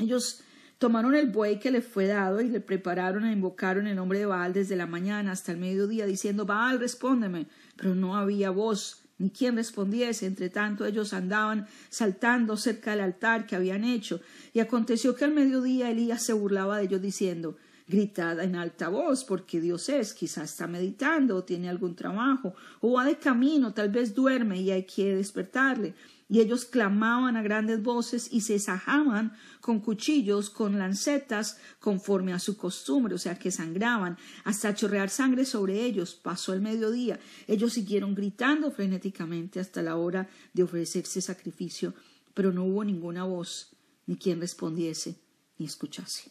Ellos 0.00 0.42
Tomaron 0.80 1.14
el 1.14 1.26
buey 1.26 1.58
que 1.58 1.70
le 1.70 1.82
fue 1.82 2.06
dado 2.06 2.40
y 2.40 2.48
le 2.48 2.58
prepararon 2.58 3.26
e 3.26 3.32
invocaron 3.32 3.86
el 3.86 3.96
nombre 3.96 4.20
de 4.20 4.24
Baal 4.24 4.54
desde 4.54 4.76
la 4.76 4.86
mañana 4.86 5.32
hasta 5.32 5.52
el 5.52 5.58
mediodía, 5.58 6.06
diciendo 6.06 6.46
Baal, 6.46 6.80
respóndeme. 6.80 7.48
Pero 7.76 7.94
no 7.94 8.16
había 8.16 8.48
voz 8.48 9.02
ni 9.18 9.28
quien 9.28 9.56
respondiese. 9.56 10.24
Entre 10.24 10.48
tanto 10.48 10.86
ellos 10.86 11.12
andaban 11.12 11.66
saltando 11.90 12.56
cerca 12.56 12.92
del 12.92 13.00
altar 13.00 13.46
que 13.46 13.56
habían 13.56 13.84
hecho. 13.84 14.22
Y 14.54 14.60
aconteció 14.60 15.14
que 15.14 15.26
al 15.26 15.32
mediodía 15.32 15.90
Elías 15.90 16.22
se 16.22 16.32
burlaba 16.32 16.78
de 16.78 16.84
ellos 16.84 17.02
diciendo 17.02 17.58
Gritad 17.86 18.40
en 18.40 18.56
alta 18.56 18.88
voz, 18.88 19.24
porque 19.24 19.60
Dios 19.60 19.90
es, 19.90 20.14
quizás 20.14 20.52
está 20.52 20.66
meditando, 20.66 21.36
o 21.36 21.44
tiene 21.44 21.68
algún 21.68 21.94
trabajo, 21.94 22.54
o 22.80 22.92
va 22.92 23.04
de 23.04 23.18
camino, 23.18 23.74
tal 23.74 23.90
vez 23.90 24.14
duerme 24.14 24.58
y 24.62 24.70
hay 24.70 24.84
que 24.84 25.14
despertarle. 25.14 25.92
Y 26.30 26.38
ellos 26.38 26.64
clamaban 26.64 27.36
a 27.36 27.42
grandes 27.42 27.82
voces 27.82 28.28
y 28.30 28.42
se 28.42 28.60
sajaban 28.60 29.32
con 29.60 29.80
cuchillos, 29.80 30.48
con 30.48 30.78
lancetas, 30.78 31.58
conforme 31.80 32.32
a 32.32 32.38
su 32.38 32.56
costumbre, 32.56 33.16
o 33.16 33.18
sea 33.18 33.36
que 33.36 33.50
sangraban, 33.50 34.16
hasta 34.44 34.72
chorrear 34.72 35.10
sangre 35.10 35.44
sobre 35.44 35.84
ellos. 35.84 36.14
Pasó 36.14 36.52
el 36.52 36.60
mediodía. 36.60 37.18
Ellos 37.48 37.72
siguieron 37.72 38.14
gritando 38.14 38.70
frenéticamente 38.70 39.58
hasta 39.58 39.82
la 39.82 39.96
hora 39.96 40.28
de 40.54 40.62
ofrecerse 40.62 41.20
sacrificio, 41.20 41.94
pero 42.32 42.52
no 42.52 42.62
hubo 42.62 42.84
ninguna 42.84 43.24
voz, 43.24 43.74
ni 44.06 44.16
quien 44.16 44.40
respondiese, 44.40 45.16
ni 45.58 45.66
escuchase. 45.66 46.30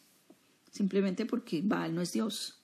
Simplemente 0.72 1.26
porque 1.26 1.62
Baal 1.62 1.94
no 1.94 2.00
es 2.02 2.14
Dios. 2.14 2.62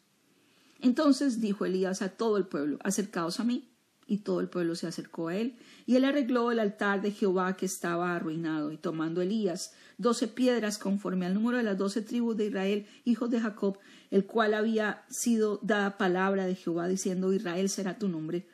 Entonces 0.80 1.42
dijo 1.42 1.66
Elías 1.66 2.02
a 2.02 2.10
todo 2.10 2.38
el 2.38 2.46
pueblo, 2.46 2.78
acercaos 2.82 3.42
a 3.42 3.44
mí. 3.44 3.75
Y 4.08 4.18
todo 4.18 4.40
el 4.40 4.50
pueblo 4.50 4.76
se 4.76 4.88
acercó 4.88 5.30
a 5.30 5.36
él, 5.36 5.56
y 5.88 5.96
él 5.96 6.06
arregló 6.06 6.52
el 6.52 6.60
altar 6.60 7.02
de 7.02 7.12
Jehová 7.12 7.58
que 7.58 7.66
estaba 7.66 8.16
arruinado, 8.16 8.72
y 8.72 8.78
tomando 8.78 9.22
Elías 9.22 9.74
doce 9.98 10.28
piedras 10.28 10.78
conforme 10.78 11.26
al 11.26 11.34
número 11.34 11.58
de 11.58 11.64
las 11.64 11.78
doce 11.78 12.02
tribus 12.02 12.38
de 12.38 12.46
Israel, 12.46 12.86
hijos 13.04 13.30
de 13.32 13.40
Jacob, 13.40 13.80
el 14.12 14.26
cual 14.26 14.54
había 14.54 15.04
sido 15.10 15.60
dada 15.64 15.98
palabra 15.98 16.46
de 16.46 16.56
Jehová, 16.56 16.88
diciendo 16.88 17.34
Israel 17.34 17.70
será 17.70 17.98
tu 17.98 18.08
nombre. 18.08 18.46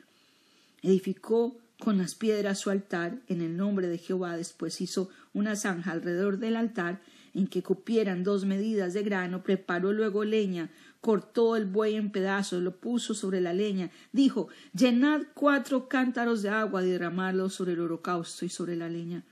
Edificó 0.82 1.56
con 1.78 1.98
las 1.98 2.14
piedras 2.14 2.60
su 2.60 2.70
altar 2.70 3.18
en 3.28 3.40
el 3.42 3.56
nombre 3.56 3.88
de 3.88 3.98
Jehová, 3.98 4.36
después 4.36 4.80
hizo 4.80 5.10
una 5.34 5.56
zanja 5.56 5.92
alrededor 5.92 6.38
del 6.38 6.56
altar 6.56 7.00
en 7.34 7.46
que 7.46 7.62
cupieran 7.62 8.24
dos 8.24 8.44
medidas 8.44 8.92
de 8.94 9.02
grano, 9.02 9.42
preparó 9.42 9.92
luego 9.92 10.24
leña, 10.24 10.70
cortó 11.02 11.56
el 11.56 11.66
buey 11.66 11.96
en 11.96 12.12
pedazos, 12.12 12.62
lo 12.62 12.80
puso 12.80 13.12
sobre 13.12 13.40
la 13.40 13.52
leña, 13.52 13.90
dijo 14.12 14.48
llenad 14.72 15.22
cuatro 15.34 15.88
cántaros 15.88 16.42
de 16.42 16.48
agua 16.48 16.82
y 16.82 16.88
derramadlo 16.88 17.50
sobre 17.50 17.72
el 17.72 17.80
holocausto 17.80 18.46
y 18.46 18.48
sobre 18.48 18.76
la 18.76 18.88
leña. 18.88 19.24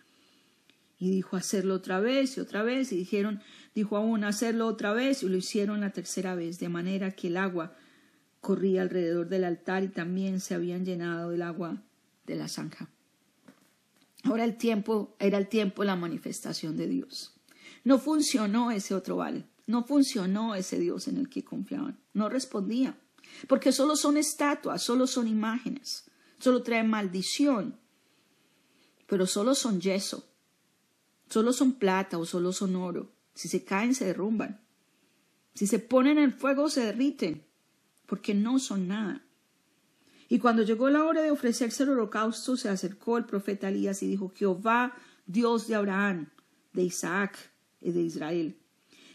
Y 0.99 1.11
dijo 1.11 1.37
hacerlo 1.37 1.75
otra 1.75 2.01
vez 2.01 2.37
y 2.37 2.41
otra 2.41 2.63
vez, 2.63 2.93
y 2.93 2.97
dijeron, 2.97 3.41
dijo 3.75 3.97
aún 3.97 4.25
hacerlo 4.25 4.67
otra 4.67 4.93
vez, 4.93 5.23
y 5.23 5.29
lo 5.29 5.37
hicieron 5.37 5.81
la 5.81 5.91
tercera 5.91 6.35
vez, 6.35 6.59
de 6.59 6.69
manera 6.69 7.13
que 7.13 7.29
el 7.29 7.39
agua 7.39 7.75
corría 8.41 8.83
alrededor 8.83 9.29
del 9.29 9.45
altar 9.45 9.85
y 9.85 9.89
también 9.89 10.41
se 10.41 10.55
habían 10.55 10.85
llenado 10.85 11.33
el 11.33 11.41
agua 11.41 11.81
de 12.27 12.35
la 12.35 12.49
zanja. 12.49 12.91
Ahora 14.25 14.45
el 14.45 14.57
tiempo 14.57 15.15
era 15.21 15.39
el 15.39 15.49
tiempo 15.49 15.83
de 15.83 15.87
la 15.87 15.97
manifestación 15.97 16.77
de 16.77 16.89
Dios. 16.89 17.33
No 17.85 17.99
funcionó 17.99 18.73
ese 18.73 18.95
otro 18.95 19.17
vale, 19.17 19.47
no 19.71 19.85
funcionó 19.85 20.55
ese 20.55 20.79
Dios 20.79 21.09
en 21.09 21.17
el 21.17 21.29
que 21.29 21.45
confiaban, 21.45 21.99
no 22.13 22.29
respondía, 22.29 22.99
porque 23.47 23.73
solo 23.73 23.97
son 23.97 24.17
estatuas, 24.17 24.83
solo 24.83 25.07
son 25.07 25.29
imágenes, 25.29 26.11
solo 26.39 26.63
traen 26.63 26.91
maldición, 26.91 27.79
pero 29.07 29.27
solo 29.27 29.55
son 29.55 29.81
yeso, 29.81 30.29
solo 31.29 31.53
son 31.53 31.75
plata 31.75 32.19
o 32.19 32.27
solo 32.27 32.53
son 32.53 32.77
oro. 32.77 33.13
Si 33.35 33.49
se 33.49 33.65
caen, 33.65 33.95
se 33.95 34.05
derrumban. 34.05 34.61
Si 35.55 35.67
se 35.67 35.79
ponen 35.79 36.19
en 36.19 36.33
fuego, 36.33 36.69
se 36.69 36.85
derriten, 36.85 37.47
porque 38.07 38.35
no 38.35 38.59
son 38.59 38.89
nada. 38.89 39.25
Y 40.29 40.39
cuando 40.39 40.63
llegó 40.63 40.91
la 40.91 41.05
hora 41.05 41.23
de 41.23 41.31
ofrecerse 41.31 41.83
el 41.83 41.91
holocausto, 41.91 42.57
se 42.57 42.69
acercó 42.69 43.19
el 43.19 43.25
profeta 43.25 43.69
Elías 43.69 44.03
y 44.03 44.09
dijo, 44.09 44.33
Jehová, 44.35 44.95
Dios 45.27 45.67
de 45.67 45.75
Abraham, 45.75 46.29
de 46.73 46.83
Isaac 46.83 47.37
y 47.81 47.93
de 47.93 48.03
Israel. 48.03 48.57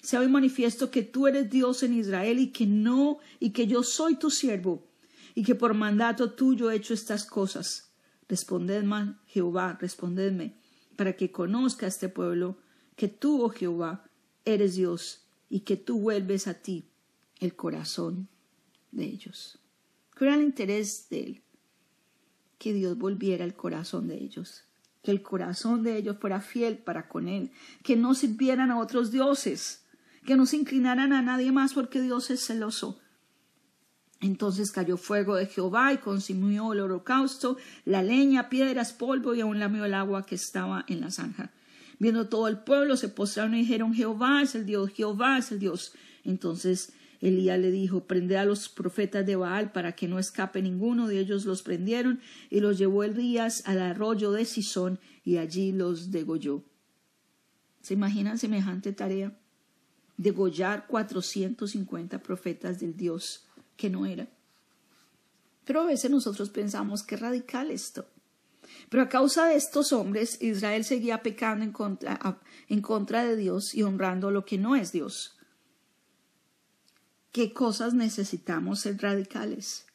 Sea 0.06 0.20
hoy 0.20 0.28
manifiesto 0.28 0.92
que 0.92 1.02
tú 1.02 1.26
eres 1.26 1.50
Dios 1.50 1.82
en 1.82 1.92
Israel 1.96 2.38
y 2.38 2.52
que 2.52 2.68
no, 2.68 3.18
y 3.40 3.50
que 3.50 3.66
yo 3.66 3.82
soy 3.82 4.18
tu 4.18 4.30
siervo, 4.30 4.86
y 5.34 5.42
que 5.42 5.56
por 5.56 5.74
mandato 5.74 6.34
tuyo 6.34 6.70
he 6.70 6.76
hecho 6.76 6.94
estas 6.94 7.26
cosas. 7.26 7.92
Respondedme, 8.30 9.16
Jehová, 9.26 9.80
respondedme, 9.82 10.60
para 10.96 11.14
que 11.14 11.32
conozca 11.32 11.88
este 11.88 12.08
pueblo 12.08 12.60
que 12.96 13.08
tú, 13.08 13.42
oh 13.42 13.50
Jehová, 13.50 14.08
eres 14.46 14.76
Dios, 14.76 15.26
y 15.50 15.62
que 15.62 15.76
tú 15.76 16.00
vuelves 16.00 16.48
a 16.48 16.54
ti 16.54 16.86
el 17.40 17.56
corazón 17.56 18.28
de 18.92 19.06
ellos. 19.06 19.58
¿Cuál 20.16 20.28
era 20.28 20.38
el 20.38 20.44
interés 20.44 21.10
de 21.10 21.24
él? 21.24 21.42
Que 22.60 22.74
Dios 22.74 22.96
volviera 22.96 23.44
el 23.44 23.56
corazón 23.56 24.08
de 24.08 24.24
ellos 24.24 24.66
que 25.02 25.12
el 25.12 25.22
corazón 25.22 25.84
de 25.84 25.98
ellos 25.98 26.18
fuera 26.20 26.42
fiel 26.42 26.80
para 26.80 27.08
con 27.08 27.28
él, 27.28 27.52
que 27.84 27.96
no 27.96 28.16
sirvieran 28.16 28.72
a 28.72 28.80
otros 28.80 29.12
dioses, 29.12 29.85
que 30.26 30.36
no 30.36 30.46
se 30.46 30.58
inclinaran 30.58 31.14
a 31.14 31.22
nadie 31.22 31.52
más 31.52 31.74
porque 31.74 32.02
Dios 32.02 32.30
es 32.30 32.46
celoso. 32.46 33.00
Entonces 34.22 34.72
cayó 34.72 34.98
fuego 34.98 35.36
de 35.36 35.46
Jehová 35.46 35.94
y 35.94 35.98
consumió 35.98 36.74
el 36.74 36.80
holocausto, 36.80 37.58
la 37.84 38.02
leña, 38.02 38.50
piedras, 38.50 38.94
polvo 38.94 39.36
y 39.36 39.42
aún 39.42 39.60
lamió 39.60 39.86
el 39.86 39.94
agua 39.94 40.26
que 40.26 40.36
estaba 40.36 40.86
en 40.88 41.02
la 41.02 41.12
zanja. 41.12 41.52
Viendo 42.00 42.28
todo 42.28 42.48
el 42.48 42.60
pueblo, 42.60 42.98
se 42.98 43.10
postraron 43.10 43.56
y 43.56 43.60
dijeron, 43.60 43.94
Jehová 43.94 44.42
es 44.42 44.56
el 44.56 44.66
Dios, 44.66 44.92
Jehová 44.92 45.38
es 45.38 45.52
el 45.52 45.60
Dios. 45.60 45.94
Entonces 46.24 46.94
Elías 47.22 47.60
le 47.60 47.72
dijo, 47.72 48.06
prende 48.06 48.38
a 48.38 48.46
los 48.46 48.70
profetas 48.70 49.26
de 49.26 49.36
Baal 49.36 49.72
para 49.72 49.94
que 49.94 50.08
no 50.08 50.20
escape 50.20 50.62
ninguno. 50.62 51.08
De 51.08 51.20
ellos 51.20 51.46
los 51.46 51.62
prendieron 51.62 52.20
y 52.50 52.60
los 52.60 52.78
llevó 52.78 53.04
Elías 53.04 53.64
al 53.66 53.82
arroyo 53.82 54.32
de 54.32 54.46
Sison 54.46 55.00
y 55.24 55.38
allí 55.38 55.72
los 55.72 56.12
degolló. 56.12 56.64
¿Se 57.82 57.94
imaginan 57.94 58.38
semejante 58.38 58.92
tarea? 58.94 59.38
Degollar 60.18 60.88
450 60.88 62.20
profetas 62.22 62.80
del 62.80 62.96
Dios 62.96 63.46
que 63.78 63.90
no 63.90 64.06
era. 64.06 64.28
Pero 65.66 65.82
a 65.82 65.86
veces 65.86 66.12
nosotros 66.12 66.50
pensamos 66.50 67.04
que 67.04 67.18
radical 67.18 67.72
esto. 67.72 68.06
Pero 68.90 69.04
a 69.04 69.10
causa 69.10 69.48
de 69.48 69.56
estos 69.56 69.94
hombres, 69.94 70.42
Israel 70.42 70.86
seguía 70.86 71.22
pecando 71.22 71.64
en 71.64 71.72
contra, 71.72 72.40
en 72.68 72.82
contra 72.82 73.24
de 73.24 73.36
Dios 73.36 73.74
y 73.74 73.84
honrando 73.84 74.32
lo 74.32 74.46
que 74.46 74.58
no 74.58 74.76
es 74.76 74.92
Dios 74.92 75.36
qué 77.36 77.52
cosas 77.52 77.94
necesitamos 77.94 78.80
ser 78.80 79.02
radicales. 79.02 79.88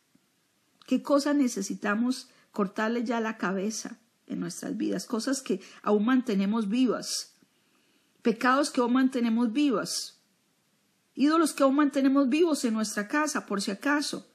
¿Qué 0.86 1.02
cosas 1.02 1.34
necesitamos 1.34 2.28
cortarle 2.52 3.02
ya 3.02 3.18
la 3.18 3.38
cabeza 3.38 3.98
en 4.26 4.40
nuestras 4.40 4.76
vidas? 4.76 5.06
Cosas 5.06 5.40
que 5.40 5.62
aún 5.82 6.04
mantenemos 6.04 6.68
vivas. 6.68 7.38
Pecados 8.22 8.70
que 8.70 8.80
aún 8.80 8.92
mantenemos 8.92 9.52
vivas. 9.52 10.20
Ídolos 11.14 11.52
que 11.52 11.62
aún 11.62 11.76
mantenemos 11.76 12.28
vivos 12.28 12.64
en 12.64 12.74
nuestra 12.74 13.08
casa, 13.08 13.46
por 13.46 13.60
si 13.62 13.70
acaso. 13.70 14.26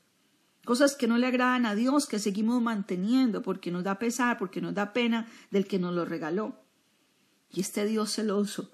Cosas 0.66 0.96
que 0.96 1.08
no 1.08 1.18
le 1.18 1.28
agradan 1.28 1.66
a 1.66 1.76
Dios, 1.76 2.08
que 2.08 2.18
seguimos 2.18 2.62
manteniendo 2.62 3.44
porque 3.44 3.70
nos 3.70 3.84
da 3.84 4.00
pesar, 4.00 4.38
porque 4.40 4.62
nos 4.62 4.74
da 4.74 4.94
pena 4.94 5.28
del 5.52 5.68
que 5.68 5.78
nos 5.78 5.94
lo 5.94 6.06
regaló. 6.06 6.64
Y 7.52 7.62
este 7.62 7.86
Dios 7.86 8.12
celoso 8.12 8.72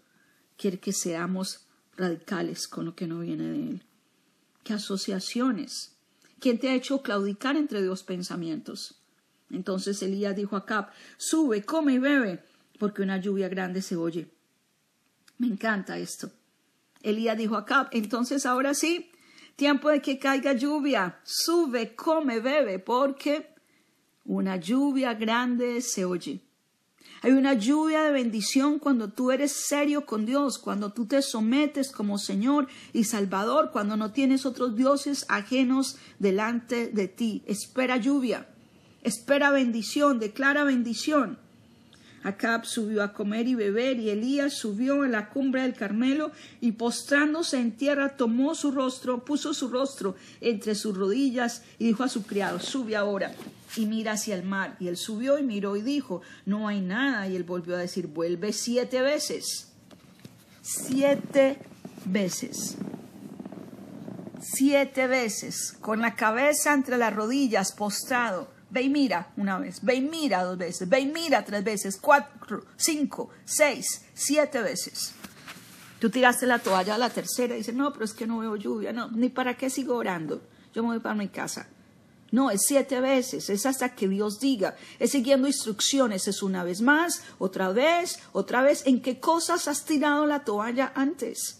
quiere 0.57 0.79
que 0.79 0.93
seamos 0.93 1.67
radicales 1.97 2.67
con 2.67 2.85
lo 2.85 2.95
que 2.95 3.07
no 3.07 3.19
viene 3.19 3.43
de 3.43 3.69
Él. 3.69 3.83
¿Qué 4.63 4.73
asociaciones? 4.73 5.97
¿Quién 6.39 6.59
te 6.59 6.69
ha 6.69 6.75
hecho 6.75 7.01
claudicar 7.01 7.57
entre 7.57 7.83
dos 7.83 8.03
pensamientos? 8.03 9.01
Entonces 9.49 10.01
Elías 10.01 10.35
dijo 10.35 10.55
a 10.55 10.65
Cap, 10.65 10.91
sube, 11.17 11.63
come 11.63 11.93
y 11.93 11.99
bebe, 11.99 12.43
porque 12.79 13.01
una 13.01 13.17
lluvia 13.17 13.49
grande 13.49 13.81
se 13.81 13.97
oye. 13.97 14.31
Me 15.41 15.47
encanta 15.47 15.97
esto. 15.97 16.29
Elías 17.01 17.35
dijo 17.35 17.57
a 17.57 17.89
entonces 17.93 18.45
ahora 18.45 18.75
sí, 18.75 19.09
tiempo 19.55 19.89
de 19.89 19.99
que 19.99 20.19
caiga 20.19 20.53
lluvia, 20.53 21.19
sube, 21.23 21.95
come, 21.95 22.39
bebe, 22.39 22.77
porque 22.77 23.47
una 24.23 24.57
lluvia 24.57 25.15
grande 25.15 25.81
se 25.81 26.05
oye. 26.05 26.41
Hay 27.23 27.31
una 27.31 27.55
lluvia 27.55 28.03
de 28.03 28.11
bendición 28.11 28.77
cuando 28.77 29.13
tú 29.13 29.31
eres 29.31 29.51
serio 29.51 30.05
con 30.05 30.27
Dios, 30.27 30.59
cuando 30.59 30.93
tú 30.93 31.07
te 31.07 31.23
sometes 31.23 31.91
como 31.91 32.19
Señor 32.19 32.67
y 32.93 33.05
Salvador, 33.05 33.71
cuando 33.71 33.97
no 33.97 34.11
tienes 34.11 34.45
otros 34.45 34.75
dioses 34.75 35.25
ajenos 35.27 35.97
delante 36.19 36.89
de 36.89 37.07
ti. 37.07 37.41
Espera 37.47 37.97
lluvia, 37.97 38.47
espera 39.01 39.49
bendición, 39.49 40.19
declara 40.19 40.63
bendición. 40.65 41.39
Acab 42.23 42.65
subió 42.65 43.03
a 43.03 43.13
comer 43.13 43.47
y 43.47 43.55
beber, 43.55 43.99
y 43.99 44.09
Elías 44.09 44.53
subió 44.53 45.03
a 45.03 45.07
la 45.07 45.29
cumbre 45.29 45.63
del 45.63 45.73
Carmelo, 45.73 46.31
y 46.59 46.73
postrándose 46.73 47.57
en 47.57 47.71
tierra, 47.71 48.15
tomó 48.15 48.55
su 48.55 48.71
rostro, 48.71 49.25
puso 49.25 49.53
su 49.53 49.69
rostro 49.69 50.15
entre 50.39 50.75
sus 50.75 50.95
rodillas, 50.95 51.63
y 51.79 51.87
dijo 51.87 52.03
a 52.03 52.09
su 52.09 52.23
criado, 52.23 52.59
sube 52.59 52.95
ahora 52.95 53.31
y 53.77 53.85
mira 53.85 54.13
hacia 54.13 54.35
el 54.35 54.43
mar. 54.43 54.75
Y 54.79 54.87
él 54.87 54.97
subió 54.97 55.37
y 55.37 55.43
miró 55.43 55.75
y 55.75 55.81
dijo, 55.81 56.21
no 56.45 56.67
hay 56.67 56.81
nada. 56.81 57.27
Y 57.27 57.35
él 57.35 57.43
volvió 57.43 57.75
a 57.75 57.79
decir, 57.79 58.07
vuelve 58.07 58.53
siete 58.53 59.01
veces. 59.01 59.71
Siete 60.61 61.57
veces. 62.05 62.75
Siete 64.41 65.07
veces, 65.07 65.77
con 65.81 66.01
la 66.01 66.15
cabeza 66.15 66.73
entre 66.73 66.97
las 66.97 67.13
rodillas, 67.13 67.71
postrado. 67.73 68.50
Ve 68.71 68.83
y 68.83 68.89
mira 68.89 69.33
una 69.35 69.59
vez, 69.59 69.83
ve 69.83 69.95
y 69.95 70.01
mira 70.01 70.43
dos 70.43 70.57
veces, 70.57 70.87
ve 70.87 71.01
y 71.01 71.05
mira 71.05 71.43
tres 71.43 71.61
veces, 71.61 71.97
cuatro, 71.99 72.63
cinco, 72.77 73.29
seis, 73.43 74.05
siete 74.13 74.61
veces. 74.61 75.13
Tú 75.99 76.09
tiraste 76.09 76.47
la 76.47 76.57
toalla 76.57 76.95
a 76.95 76.97
la 76.97 77.09
tercera 77.09 77.53
y 77.53 77.57
dices, 77.57 77.75
no, 77.75 77.91
pero 77.91 78.05
es 78.05 78.13
que 78.13 78.25
no 78.25 78.39
veo 78.39 78.55
lluvia, 78.55 78.93
no, 78.93 79.11
ni 79.11 79.27
para 79.27 79.57
qué 79.57 79.69
sigo 79.69 79.97
orando, 79.97 80.41
yo 80.73 80.83
me 80.83 80.89
voy 80.89 80.99
para 80.99 81.15
mi 81.15 81.27
casa. 81.27 81.67
No, 82.31 82.49
es 82.49 82.61
siete 82.65 83.01
veces, 83.01 83.49
es 83.49 83.65
hasta 83.65 83.93
que 83.93 84.07
Dios 84.07 84.39
diga, 84.39 84.77
es 84.99 85.11
siguiendo 85.11 85.47
instrucciones, 85.47 86.29
es 86.29 86.41
una 86.41 86.63
vez 86.63 86.79
más, 86.79 87.23
otra 87.39 87.73
vez, 87.73 88.19
otra 88.31 88.61
vez. 88.61 88.87
¿En 88.87 89.01
qué 89.01 89.19
cosas 89.19 89.67
has 89.67 89.83
tirado 89.83 90.25
la 90.25 90.45
toalla 90.45 90.93
antes? 90.95 91.59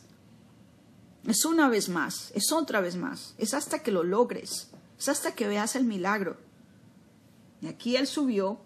Es 1.28 1.44
una 1.44 1.68
vez 1.68 1.90
más, 1.90 2.32
es 2.36 2.54
otra 2.54 2.80
vez 2.80 2.96
más, 2.96 3.36
es 3.38 3.54
hasta 3.54 3.80
que 3.80 3.92
lo 3.92 4.04
logres, 4.04 4.70
es 4.98 5.10
hasta 5.10 5.36
que 5.36 5.48
veas 5.48 5.76
el 5.76 5.84
milagro. 5.84 6.38
Aquí 7.68 7.96
él 7.96 8.08
subió 8.08 8.60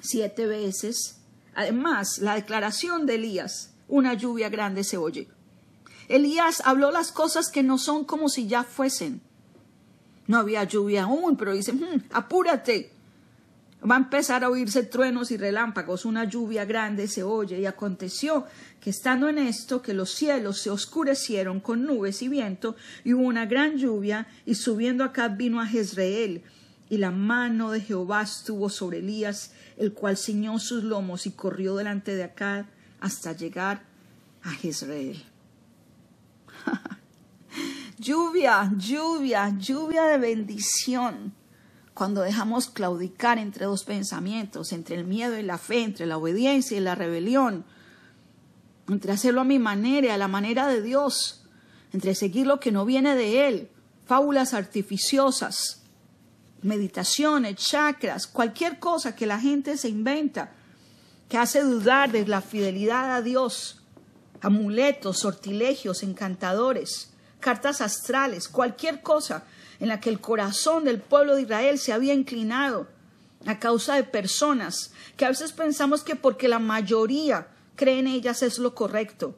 siete 0.00 0.46
veces. 0.46 1.20
Además, 1.54 2.18
la 2.18 2.34
declaración 2.34 3.06
de 3.06 3.16
Elías, 3.16 3.74
una 3.88 4.14
lluvia 4.14 4.48
grande 4.48 4.84
se 4.84 4.96
oye. 4.96 5.28
Elías 6.08 6.62
habló 6.64 6.90
las 6.90 7.12
cosas 7.12 7.50
que 7.50 7.62
no 7.62 7.78
son 7.78 8.04
como 8.04 8.28
si 8.28 8.46
ya 8.46 8.64
fuesen. 8.64 9.20
No 10.26 10.38
había 10.38 10.64
lluvia 10.64 11.04
aún, 11.04 11.36
pero 11.36 11.54
dice, 11.54 11.72
hmm, 11.72 12.04
apúrate. 12.12 12.92
Va 13.88 13.94
a 13.94 13.98
empezar 13.98 14.42
a 14.42 14.50
oírse 14.50 14.82
truenos 14.82 15.30
y 15.30 15.36
relámpagos, 15.36 16.04
una 16.04 16.24
lluvia 16.24 16.64
grande 16.64 17.06
se 17.06 17.22
oye, 17.22 17.60
y 17.60 17.66
aconteció 17.66 18.44
que 18.80 18.90
estando 18.90 19.28
en 19.28 19.38
esto, 19.38 19.82
que 19.82 19.94
los 19.94 20.10
cielos 20.10 20.60
se 20.60 20.70
oscurecieron 20.70 21.60
con 21.60 21.84
nubes 21.84 22.20
y 22.22 22.28
viento, 22.28 22.74
y 23.04 23.14
hubo 23.14 23.22
una 23.22 23.46
gran 23.46 23.76
lluvia, 23.76 24.26
y 24.44 24.56
subiendo 24.56 25.04
acá 25.04 25.28
vino 25.28 25.60
a 25.60 25.66
Jezreel, 25.66 26.42
y 26.90 26.98
la 26.98 27.10
mano 27.10 27.70
de 27.70 27.80
Jehová 27.80 28.22
estuvo 28.22 28.68
sobre 28.70 28.98
Elías, 28.98 29.52
el 29.76 29.92
cual 29.92 30.16
ciñó 30.16 30.58
sus 30.58 30.84
lomos 30.84 31.26
y 31.26 31.32
corrió 31.32 31.76
delante 31.76 32.14
de 32.14 32.24
acá 32.24 32.68
hasta 33.00 33.32
llegar 33.32 33.82
a 34.42 34.50
Jezreel. 34.50 35.22
lluvia, 37.98 38.72
lluvia, 38.76 39.54
lluvia 39.58 40.04
de 40.04 40.18
bendición. 40.18 41.34
Cuando 41.94 42.22
dejamos 42.22 42.68
claudicar 42.68 43.38
entre 43.38 43.66
dos 43.66 43.84
pensamientos, 43.84 44.72
entre 44.72 44.96
el 44.96 45.04
miedo 45.04 45.36
y 45.36 45.42
la 45.42 45.58
fe, 45.58 45.82
entre 45.82 46.06
la 46.06 46.16
obediencia 46.16 46.76
y 46.76 46.80
la 46.80 46.94
rebelión, 46.94 47.64
entre 48.88 49.12
hacerlo 49.12 49.40
a 49.42 49.44
mi 49.44 49.58
manera, 49.58 50.14
a 50.14 50.18
la 50.18 50.28
manera 50.28 50.68
de 50.68 50.80
Dios, 50.80 51.44
entre 51.92 52.14
seguir 52.14 52.46
lo 52.46 52.60
que 52.60 52.72
no 52.72 52.84
viene 52.84 53.14
de 53.16 53.48
Él, 53.48 53.68
fábulas 54.06 54.54
artificiosas, 54.54 55.82
meditaciones, 56.62 57.56
chakras, 57.56 58.26
cualquier 58.26 58.78
cosa 58.78 59.14
que 59.14 59.26
la 59.26 59.38
gente 59.38 59.76
se 59.76 59.88
inventa, 59.88 60.52
que 61.28 61.38
hace 61.38 61.62
dudar 61.62 62.10
de 62.10 62.26
la 62.26 62.40
fidelidad 62.40 63.14
a 63.14 63.22
Dios, 63.22 63.82
amuletos, 64.40 65.18
sortilegios, 65.18 66.02
encantadores, 66.02 67.10
cartas 67.40 67.80
astrales, 67.80 68.48
cualquier 68.48 69.02
cosa 69.02 69.44
en 69.80 69.88
la 69.88 70.00
que 70.00 70.10
el 70.10 70.20
corazón 70.20 70.84
del 70.84 71.00
pueblo 71.00 71.36
de 71.36 71.42
Israel 71.42 71.78
se 71.78 71.92
había 71.92 72.14
inclinado 72.14 72.88
a 73.46 73.58
causa 73.58 73.94
de 73.94 74.04
personas 74.04 74.92
que 75.16 75.24
a 75.24 75.28
veces 75.28 75.52
pensamos 75.52 76.02
que 76.02 76.16
porque 76.16 76.48
la 76.48 76.58
mayoría 76.58 77.48
cree 77.76 78.00
en 78.00 78.08
ellas 78.08 78.42
es 78.42 78.58
lo 78.58 78.74
correcto. 78.74 79.36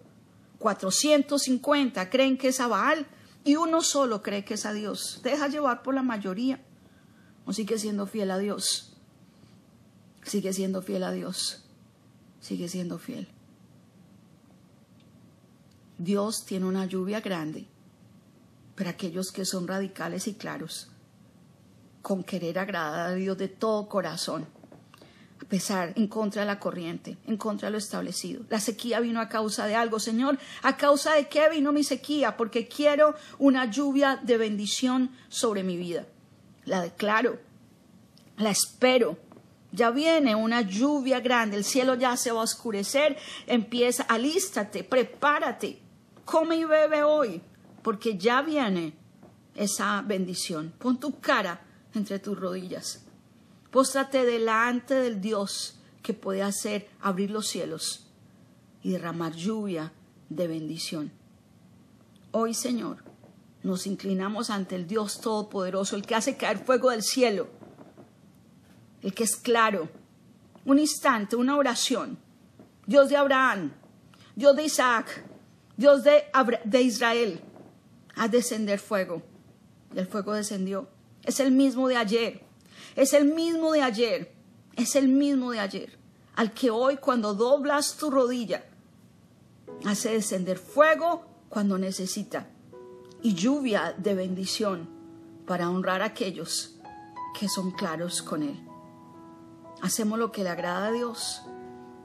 450 0.58 2.08
creen 2.10 2.38
que 2.38 2.48
es 2.48 2.60
a 2.60 2.66
Baal 2.66 3.06
y 3.44 3.56
uno 3.56 3.82
solo 3.82 4.22
cree 4.22 4.44
que 4.44 4.54
es 4.54 4.66
a 4.66 4.72
Dios. 4.72 5.20
Deja 5.22 5.48
llevar 5.48 5.82
por 5.82 5.94
la 5.94 6.02
mayoría 6.02 6.60
o 7.46 7.52
sigue 7.52 7.78
siendo 7.78 8.06
fiel 8.06 8.30
a 8.30 8.38
Dios. 8.38 8.92
Sigue 10.24 10.52
siendo 10.52 10.82
fiel 10.82 11.02
a 11.04 11.12
Dios. 11.12 11.64
Sigue 12.40 12.68
siendo 12.68 12.98
fiel. 12.98 13.28
Dios 15.98 16.44
tiene 16.46 16.64
una 16.64 16.86
lluvia 16.86 17.20
grande 17.20 17.66
para 18.74 18.90
aquellos 18.90 19.32
que 19.32 19.44
son 19.44 19.68
radicales 19.68 20.26
y 20.26 20.32
claros, 20.32 20.88
con 22.00 22.24
querer 22.24 22.58
agradar 22.58 23.10
a 23.10 23.14
Dios 23.14 23.36
de 23.36 23.48
todo 23.48 23.86
corazón, 23.86 24.46
a 25.42 25.44
pesar 25.44 25.92
en 25.96 26.08
contra 26.08 26.40
de 26.40 26.46
la 26.46 26.58
corriente, 26.58 27.18
en 27.26 27.36
contra 27.36 27.68
de 27.68 27.72
lo 27.72 27.78
establecido. 27.78 28.42
La 28.48 28.60
sequía 28.60 29.00
vino 29.00 29.20
a 29.20 29.28
causa 29.28 29.66
de 29.66 29.74
algo, 29.74 30.00
Señor, 30.00 30.38
¿a 30.62 30.78
causa 30.78 31.12
de 31.12 31.28
qué 31.28 31.50
vino 31.50 31.70
mi 31.70 31.84
sequía? 31.84 32.38
Porque 32.38 32.66
quiero 32.66 33.14
una 33.38 33.70
lluvia 33.70 34.18
de 34.22 34.38
bendición 34.38 35.10
sobre 35.28 35.62
mi 35.62 35.76
vida. 35.76 36.06
La 36.70 36.82
declaro, 36.82 37.36
la 38.36 38.50
espero. 38.50 39.18
Ya 39.72 39.90
viene 39.90 40.36
una 40.36 40.60
lluvia 40.60 41.18
grande, 41.18 41.56
el 41.56 41.64
cielo 41.64 41.96
ya 41.96 42.16
se 42.16 42.30
va 42.30 42.42
a 42.42 42.44
oscurecer, 42.44 43.16
empieza, 43.48 44.04
alístate, 44.04 44.84
prepárate, 44.84 45.80
come 46.24 46.58
y 46.58 46.64
bebe 46.64 47.02
hoy, 47.02 47.42
porque 47.82 48.16
ya 48.16 48.42
viene 48.42 48.94
esa 49.56 50.00
bendición. 50.02 50.72
Pon 50.78 51.00
tu 51.00 51.18
cara 51.18 51.60
entre 51.92 52.20
tus 52.20 52.38
rodillas. 52.38 53.04
Póstrate 53.72 54.24
delante 54.24 54.94
del 54.94 55.20
Dios 55.20 55.80
que 56.04 56.14
puede 56.14 56.44
hacer 56.44 56.88
abrir 57.00 57.32
los 57.32 57.48
cielos 57.48 58.06
y 58.80 58.90
derramar 58.90 59.34
lluvia 59.34 59.92
de 60.28 60.46
bendición. 60.46 61.10
Hoy, 62.30 62.54
Señor, 62.54 63.09
nos 63.62 63.86
inclinamos 63.86 64.50
ante 64.50 64.76
el 64.76 64.86
Dios 64.86 65.20
Todopoderoso, 65.20 65.96
el 65.96 66.06
que 66.06 66.14
hace 66.14 66.36
caer 66.36 66.58
fuego 66.58 66.90
del 66.90 67.02
cielo, 67.02 67.48
el 69.02 69.14
que 69.14 69.24
es 69.24 69.36
claro. 69.36 69.88
Un 70.64 70.78
instante, 70.78 71.36
una 71.36 71.56
oración. 71.56 72.18
Dios 72.86 73.08
de 73.08 73.16
Abraham, 73.16 73.72
Dios 74.34 74.56
de 74.56 74.64
Isaac, 74.64 75.24
Dios 75.76 76.02
de, 76.04 76.82
Israel, 76.82 77.40
a 78.14 78.28
descender 78.28 78.78
fuego. 78.78 79.22
Y 79.94 79.98
el 79.98 80.06
fuego 80.06 80.34
descendió. 80.34 80.88
Es 81.24 81.40
el 81.40 81.52
mismo 81.52 81.88
de 81.88 81.96
ayer. 81.96 82.42
Es 82.96 83.12
el 83.14 83.24
mismo 83.26 83.72
de 83.72 83.82
ayer. 83.82 84.32
Es 84.76 84.96
el 84.96 85.08
mismo 85.08 85.52
de 85.52 85.60
ayer. 85.60 85.98
Al 86.36 86.52
que 86.52 86.70
hoy 86.70 86.96
cuando 86.96 87.34
doblas 87.34 87.96
tu 87.96 88.10
rodilla, 88.10 88.64
hace 89.84 90.12
descender 90.12 90.58
fuego 90.58 91.24
cuando 91.48 91.78
necesita. 91.78 92.48
Y 93.22 93.34
lluvia 93.34 93.94
de 93.96 94.14
bendición 94.14 94.88
para 95.46 95.68
honrar 95.68 96.02
a 96.02 96.06
aquellos 96.06 96.76
que 97.38 97.48
son 97.48 97.70
claros 97.70 98.22
con 98.22 98.42
Él. 98.42 98.60
Hacemos 99.82 100.18
lo 100.18 100.30
que 100.32 100.42
le 100.42 100.50
agrada 100.50 100.88
a 100.88 100.92
Dios. 100.92 101.42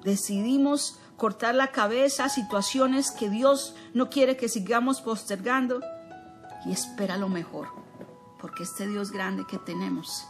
Decidimos 0.04 0.99
cortar 1.17 1.56
la 1.56 1.71
cabeza 1.71 2.25
a 2.25 2.30
situaciones 2.30 3.12
que 3.12 3.30
Dios 3.30 3.75
no 3.93 4.10
quiere 4.10 4.38
que 4.38 4.49
sigamos 4.49 5.01
postergando 5.01 5.82
y 6.65 6.71
espera 6.71 7.17
lo 7.17 7.30
mejor, 7.30 7.69
porque 8.39 8.63
este 8.63 8.88
Dios 8.88 9.12
grande 9.12 9.45
que 9.47 9.58
tenemos 9.58 10.28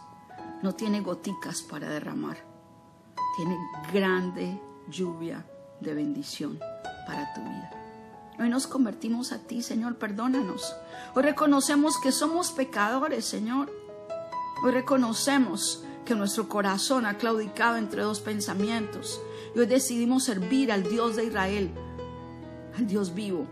no 0.62 0.74
tiene 0.74 1.02
goticas 1.02 1.62
para 1.62 1.89
derramar, 1.89 2.38
tiene 3.38 3.58
grande 3.93 4.60
lluvia 4.89 5.45
de 5.80 5.93
bendición 5.93 6.60
para 7.08 7.34
tu 7.34 7.41
vida. 7.41 7.85
Hoy 8.38 8.50
nos 8.50 8.67
convertimos 8.67 9.32
a 9.32 9.39
ti, 9.39 9.62
Señor, 9.62 9.95
perdónanos. 9.95 10.76
Hoy 11.15 11.24
reconocemos 11.24 11.98
que 11.98 12.12
somos 12.12 12.52
pecadores, 12.52 13.24
Señor. 13.24 13.71
Hoy 14.62 14.71
reconocemos 14.71 15.86
que 16.04 16.15
nuestro 16.15 16.50
corazón 16.50 17.06
ha 17.06 17.17
claudicado 17.17 17.78
entre 17.78 18.02
dos 18.02 18.19
pensamientos 18.19 19.21
y 19.56 19.60
hoy 19.60 19.67
decidimos 19.67 20.26
servir 20.26 20.71
al 20.71 20.84
Dios 20.84 21.15
de 21.15 21.26
Israel, 21.26 21.71
al 22.78 22.88
Dios 22.88 23.13
vivo. 23.13 23.48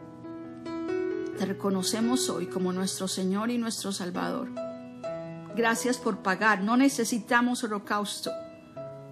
Te 1.37 1.45
reconocemos 1.45 2.29
hoy 2.29 2.47
como 2.47 2.73
nuestro 2.73 3.07
Señor 3.07 3.51
y 3.51 3.57
nuestro 3.57 3.93
Salvador. 3.93 4.49
Gracias 5.55 5.97
por 5.97 6.17
pagar. 6.17 6.61
No 6.61 6.75
necesitamos 6.75 7.63
holocausto. 7.63 8.31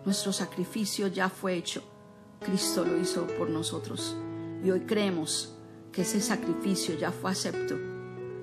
Nuestro 0.03 0.33
sacrificio 0.33 1.07
ya 1.07 1.29
fue 1.29 1.55
hecho. 1.55 1.81
Cristo 2.41 2.83
lo 2.83 2.97
hizo 2.97 3.25
por 3.37 3.49
nosotros. 3.49 4.15
Y 4.63 4.69
hoy 4.69 4.81
creemos 4.81 5.55
que 5.91 6.03
ese 6.03 6.21
sacrificio 6.21 6.97
ya 6.97 7.11
fue 7.11 7.31
acepto, 7.31 7.75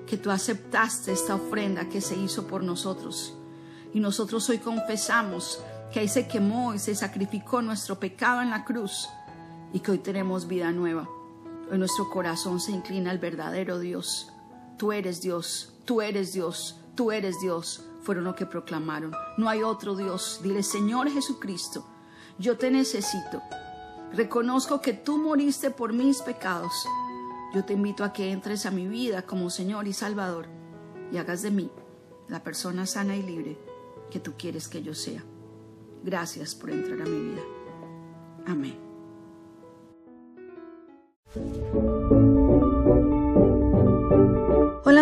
que 0.05 0.17
tú 0.17 0.31
aceptaste 0.31 1.11
esta 1.11 1.35
ofrenda 1.35 1.89
que 1.89 2.01
se 2.01 2.15
hizo 2.15 2.47
por 2.47 2.63
nosotros. 2.63 3.35
Y 3.93 3.99
nosotros 3.99 4.47
hoy 4.49 4.59
confesamos 4.59 5.63
que 5.91 5.99
ahí 5.99 6.07
se 6.07 6.27
quemó 6.27 6.73
y 6.73 6.79
se 6.79 6.95
sacrificó 6.95 7.61
nuestro 7.61 7.99
pecado 7.99 8.41
en 8.41 8.51
la 8.51 8.65
cruz 8.65 9.09
y 9.73 9.79
que 9.79 9.91
hoy 9.91 9.97
tenemos 9.99 10.47
vida 10.47 10.71
nueva. 10.71 11.09
Hoy 11.71 11.77
nuestro 11.77 12.09
corazón 12.09 12.59
se 12.59 12.71
inclina 12.71 13.11
al 13.11 13.19
verdadero 13.19 13.79
Dios. 13.79 14.31
Tú 14.77 14.91
eres 14.91 15.21
Dios, 15.21 15.73
tú 15.85 16.01
eres 16.01 16.33
Dios, 16.33 16.79
tú 16.95 17.11
eres 17.11 17.39
Dios. 17.41 17.85
Fueron 18.01 18.23
lo 18.23 18.35
que 18.35 18.45
proclamaron. 18.45 19.13
No 19.37 19.49
hay 19.49 19.61
otro 19.61 19.95
Dios. 19.95 20.39
Dile, 20.41 20.63
Señor 20.63 21.09
Jesucristo, 21.09 21.85
yo 22.37 22.57
te 22.57 22.71
necesito. 22.71 23.41
Reconozco 24.13 24.81
que 24.81 24.93
tú 24.93 25.17
moriste 25.17 25.69
por 25.69 25.93
mis 25.93 26.21
pecados. 26.21 26.87
Yo 27.53 27.65
te 27.65 27.73
invito 27.73 28.03
a 28.03 28.13
que 28.13 28.31
entres 28.31 28.65
a 28.65 28.71
mi 28.71 28.87
vida 28.87 29.23
como 29.23 29.49
Señor 29.49 29.87
y 29.87 29.93
Salvador 29.93 30.47
y 31.11 31.17
hagas 31.17 31.41
de 31.41 31.49
mí 31.51 31.71
la 32.27 32.43
persona 32.43 32.85
sana 32.85 33.15
y 33.15 33.23
libre 33.23 33.57
que 34.11 34.19
tú 34.19 34.33
quieres 34.37 34.67
que 34.67 34.83
yo 34.83 34.93
sea. 34.93 35.23
Gracias 36.03 36.53
por 36.55 36.69
entrar 36.69 37.01
a 37.01 37.05
mi 37.05 37.31
vida. 37.31 37.41
Amén. 38.45 38.77